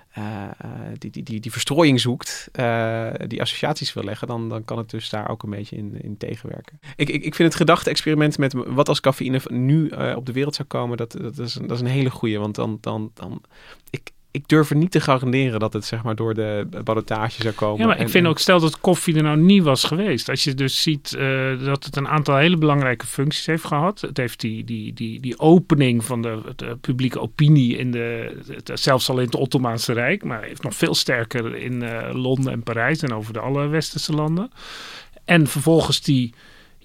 [0.09, 2.49] eh, eh, die, die, die, die verstrooiing zoekt,
[3.27, 6.17] die associaties wil leggen, dan, dan kan het dus daar ook een beetje in, in
[6.17, 6.79] tegenwerken.
[6.95, 10.67] Ik, ik, ik vind het gedachte-experiment met wat als cafeïne nu op de wereld zou
[10.67, 12.39] komen, dat, dat, is, dat is een hele goeie.
[12.39, 13.41] Want dan, dan, dan
[13.89, 17.53] ik, ik durf er niet te garanderen dat het zeg maar door de ballotage zou
[17.53, 17.79] komen.
[17.79, 20.29] Ja, maar En- ik vind en- ook, stel dat koffie er nou niet was geweest.
[20.29, 24.01] Als je dus ziet eh, dat het een aantal hele belangrijke functies heeft gehad.
[24.01, 28.71] Het heeft die, die, die, die opening van de, de publieke opinie, in de, het-
[28.73, 30.23] zelfs al in het Ottomaanse Rijk.
[30.23, 34.13] Maar heeft nog veel sterker in eh, Londen en Parijs en over de alle westerse
[34.13, 34.51] landen.
[35.25, 36.33] En vervolgens die,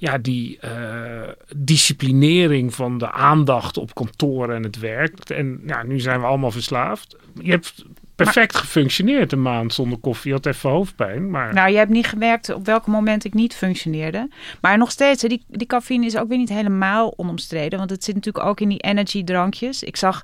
[0.02, 5.30] ja, die eh, disciplinering van de aandacht op kantoor en het werk.
[5.30, 7.16] En ja, nu zijn we allemaal verslaafd.
[7.40, 7.84] Je hebt
[8.14, 10.30] perfect gefunctioneerd een maand zonder koffie.
[10.30, 11.54] Je had even hoofdpijn, maar...
[11.54, 14.28] Nou, je hebt niet gemerkt op welk moment ik niet functioneerde.
[14.60, 17.78] Maar nog steeds, hè, die, die cafeïne is ook weer niet helemaal onomstreden.
[17.78, 19.82] Want het zit natuurlijk ook in die energy drankjes.
[19.82, 20.22] Ik zag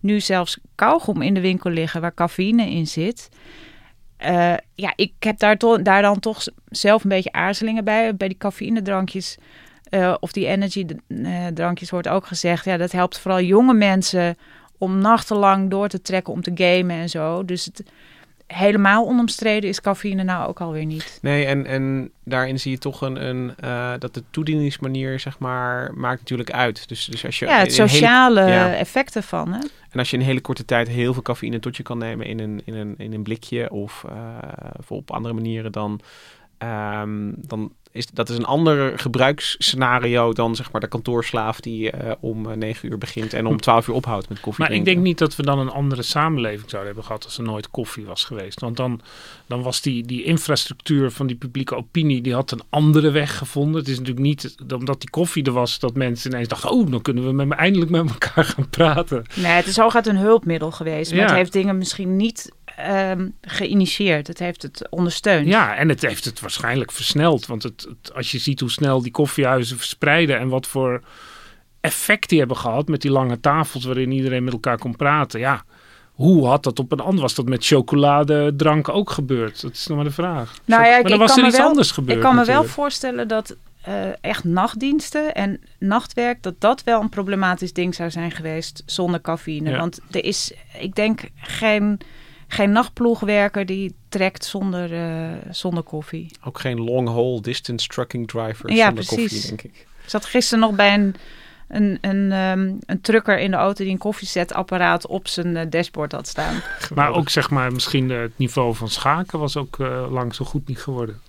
[0.00, 3.28] nu zelfs kauwgom in de winkel liggen waar cafeïne in zit.
[4.18, 8.16] Eh, ja, ik heb daar, daar dan toch zelf een beetje aarzelingen bij.
[8.16, 9.36] Bij die cafeïne drankjes
[9.88, 12.64] eh, of die energy eh, wordt ook gezegd.
[12.64, 14.36] Ja, dat helpt vooral jonge mensen
[14.78, 17.44] om nachtenlang door te trekken om te gamen en zo.
[17.44, 17.82] Dus het,
[18.52, 21.18] helemaal onomstreden is cafeïne nou ook alweer niet.
[21.22, 25.92] Nee, en, en daarin zie je toch een, een eh, dat de toedieningsmanier, zeg maar,
[25.94, 26.88] maakt natuurlijk uit.
[26.88, 28.74] Dus, dus als je Ja, het een hele- sociale ja.
[28.74, 29.52] effecten van.
[29.52, 29.58] Hè?
[29.90, 32.26] en als je in een hele korte tijd heel veel cafeïne tot je kan nemen
[32.26, 34.04] in een, in een, in een blikje of,
[34.78, 36.00] of op andere manieren, dan,
[36.58, 42.12] ehm, dan is dat is een ander gebruiksscenario dan zeg maar de kantoorslaaf die eh,
[42.20, 45.02] om eh, 9 uur begint en om 12 uur ophoudt met koffie Maar ik denk
[45.02, 48.24] niet dat we dan een andere samenleving zouden hebben gehad als er nooit koffie was
[48.24, 48.60] geweest.
[48.60, 49.00] Want dan,
[49.46, 53.80] dan was die, die infrastructuur van die publieke opinie, die had een andere weg gevonden.
[53.80, 57.02] Het is natuurlijk niet omdat die koffie er was dat mensen ineens dachten, oh, dan
[57.02, 59.24] kunnen we met, eindelijk met elkaar gaan praten.
[59.34, 61.10] Nee, het is hooguit een hulpmiddel geweest.
[61.10, 61.26] Maar Ja.
[61.26, 64.26] het heeft dingen misschien niet ehm, geïnitieerd.
[64.26, 65.46] Het heeft het ondersteund.
[65.46, 67.46] Ja, en het heeft het waarschijnlijk versneld.
[67.46, 71.02] Want het, het- als je ziet hoe snel die koffiehuizen verspreiden en wat voor
[71.80, 75.40] effect die hebben gehad met die lange tafels waarin iedereen met elkaar kon praten.
[75.40, 75.64] Ja,
[76.12, 77.20] hoe had dat op een ander?
[77.20, 79.60] Was dat met chocoladedrank ook gebeurd?
[79.60, 80.54] Dat is nog maar de vraag.
[80.64, 82.16] Nou Choc- ja, ik- maar dan ik was er iets wel- anders gebeurd.
[82.18, 87.08] Ik kan me wel voorstellen dat eh, echt nachtdiensten en nachtwerk, dat dat wel een
[87.08, 89.70] problematisch ding zou zijn geweest zonder cafeïne.
[89.70, 89.78] Ja.
[89.78, 91.98] Want er is, ik denk, geen,
[92.48, 96.30] geen nachtploegwerker die trekt zonder, eh, zonder koffie.
[96.44, 99.30] Ook geen long haul distance trucking drivers Ja, zonder precies.
[99.30, 99.86] koffie, denk ik.
[100.02, 101.14] Ik zat gisteren nog bij een,
[101.68, 106.12] een, een, ehm, een trucker in de auto die een koffiezetapparaat op zijn eh, dashboard
[106.12, 106.62] had staan.
[106.94, 109.76] Maar ook zeg maar, misschien eh, het niveau van schaken was ook
[110.10, 111.20] lang zo goed niet geworden.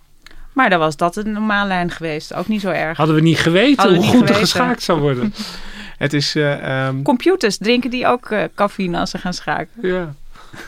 [0.54, 2.34] Maar dan was dat een normaalijn geweest.
[2.34, 2.98] Ook niet zo erg.
[2.98, 5.34] Hadden we niet geweten we hoe niet goed er geschaakt zou worden.
[5.98, 6.36] Het is...
[6.36, 9.88] eh, ehm, Computers, drinken die ook eh, cafeïne als ze gaan schaken?
[9.88, 10.14] ja.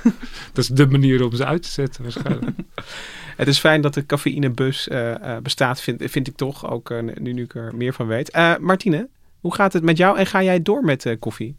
[0.53, 2.57] Dat is de manier om ze uit te zetten waarschijnlijk.
[3.37, 6.71] Het is fijn dat de cafeïnebus eh, eh, bestaat, vind, vind ik toch.
[6.71, 8.29] Ook eh, nu, nu ik er meer van weet.
[8.29, 9.07] Eh, Martine,
[9.39, 11.55] hoe gaat het met jou en ga jij door met eh, koffie?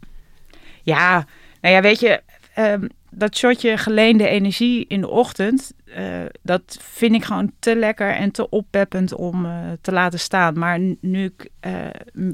[0.81, 1.25] Ja,
[1.61, 2.21] nou ja, weet je,
[2.53, 8.09] ehm, dat shotje geleende energie in de ochtend, eh, dat vind ik gewoon te lekker
[8.09, 10.59] en te oppeppend om eh, te laten staan.
[10.59, 11.73] Maar nu ik eh,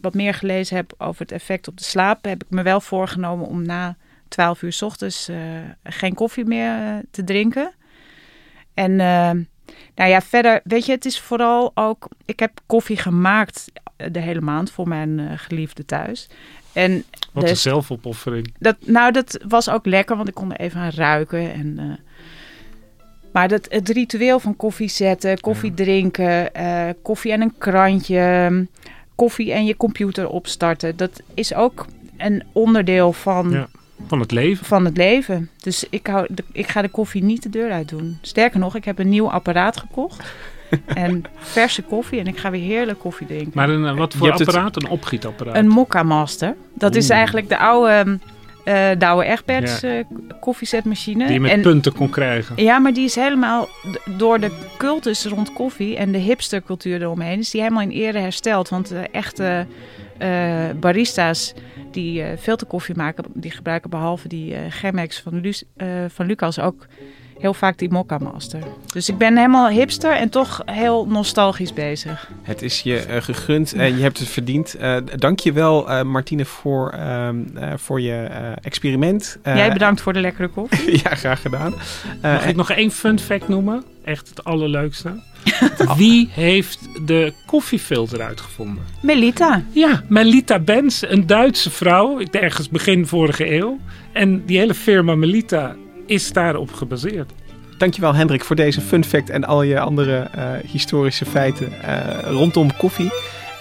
[0.02, 3.48] wat meer gelezen heb over het effect op de slaap, heb ik me wel voorgenomen
[3.48, 3.98] om na
[4.30, 5.38] 12 uur 's ochtends eh,
[5.84, 7.72] geen koffie meer eh, te drinken.
[8.74, 9.32] En eh,
[9.96, 12.08] nou ja, verder, weet je, het is vooral ook.
[12.26, 13.72] Ik heb koffie gemaakt
[14.12, 16.28] de hele maand voor mijn geliefde thuis.
[16.74, 18.54] En Wat Dus- een zelfopoffering.
[18.60, 21.54] dat, nou, dat was ook lekker, want ik kon er even aan ruiken.
[21.54, 22.00] En,
[23.34, 26.52] maar dat, het ritueel van koffie zetten, koffie drinken,
[27.02, 28.68] koffie en een krantje,
[29.16, 31.86] koffie en je computer opstarten, dat is ook
[32.18, 33.68] een onderdeel van, Ja.
[34.08, 34.66] Van het leven.
[34.66, 35.50] van het leven.
[35.62, 38.18] Dus ik, hou, de- ik ga de koffie niet de deur uit doen.
[38.22, 40.34] Sterker nog, ik heb een nieuw apparaat gekocht.
[40.86, 43.52] en verse koffie en ik ga weer heerlijk koffie drinken.
[43.54, 44.76] Maar een, eh, wat voor het- apparaat?
[44.76, 45.56] Een opgietapparaat.
[45.56, 46.56] Een Mokka Master.
[46.74, 48.20] Dat is eigenlijk de oude
[48.64, 49.90] eh Douwe Egberts Ja.
[49.98, 50.04] eh,
[50.40, 51.24] koffiezetmachine.
[51.26, 52.64] die je met en, punten kon krijgen.
[52.64, 53.68] ja, maar die is helemaal
[54.18, 57.40] door de cultus rond koffie en de hipstercultuur eromheen...
[57.40, 58.70] is die helemaal in ere hersteld.
[58.70, 59.66] Want de echte
[60.20, 61.54] eh, barista's
[61.92, 63.26] die eh filterkoffie maken...
[63.34, 65.44] die gebruiken behalve die eh Chemex van,
[65.78, 66.88] eh, van Lucas ook
[67.40, 68.60] heel vaak die Mokka Master.
[68.94, 72.30] Dus ik ben helemaal hipster en toch heel nostalgisch bezig.
[72.42, 74.74] Het is je eh, gegund en je hebt het verdiend.
[74.74, 79.38] Eh dank je wel, eh, Martine, voor, ehm, eh, voor je eh, experiment.
[79.42, 81.00] Eh, Jij bedankt voor de lekkere koffie.
[81.04, 81.74] ja, graag gedaan.
[82.22, 83.84] Eh, Mag ik nog één fun fact noemen?
[84.04, 85.28] Echt het allerleukste.
[85.98, 88.84] Wie heeft de koffiefilter uitgevonden?
[89.02, 89.64] Melita.
[89.72, 93.80] Ja, Melita Benz, een Duitse vrouw, ik- ergens begin vorige eeuw.
[94.14, 95.76] En die hele firma Melita
[96.10, 97.32] is daarop gebaseerd.
[97.78, 102.78] Dankjewel Hendrik voor deze fun fact en al je andere eh, historische feiten eh, rondom
[102.78, 103.12] koffie.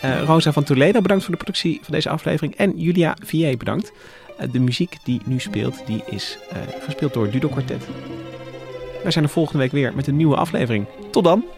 [0.01, 2.55] Eh, Rosa van Toledo, bedankt voor de productie van deze aflevering.
[2.55, 3.93] En Julia Vier, bedankt.
[4.51, 6.39] De muziek die nu speelt, die is
[6.85, 7.89] gespeeld door Dudo Quartet.
[9.03, 10.87] Wij zijn er volgende week weer met een nieuwe aflevering.
[11.11, 11.58] Tot dan!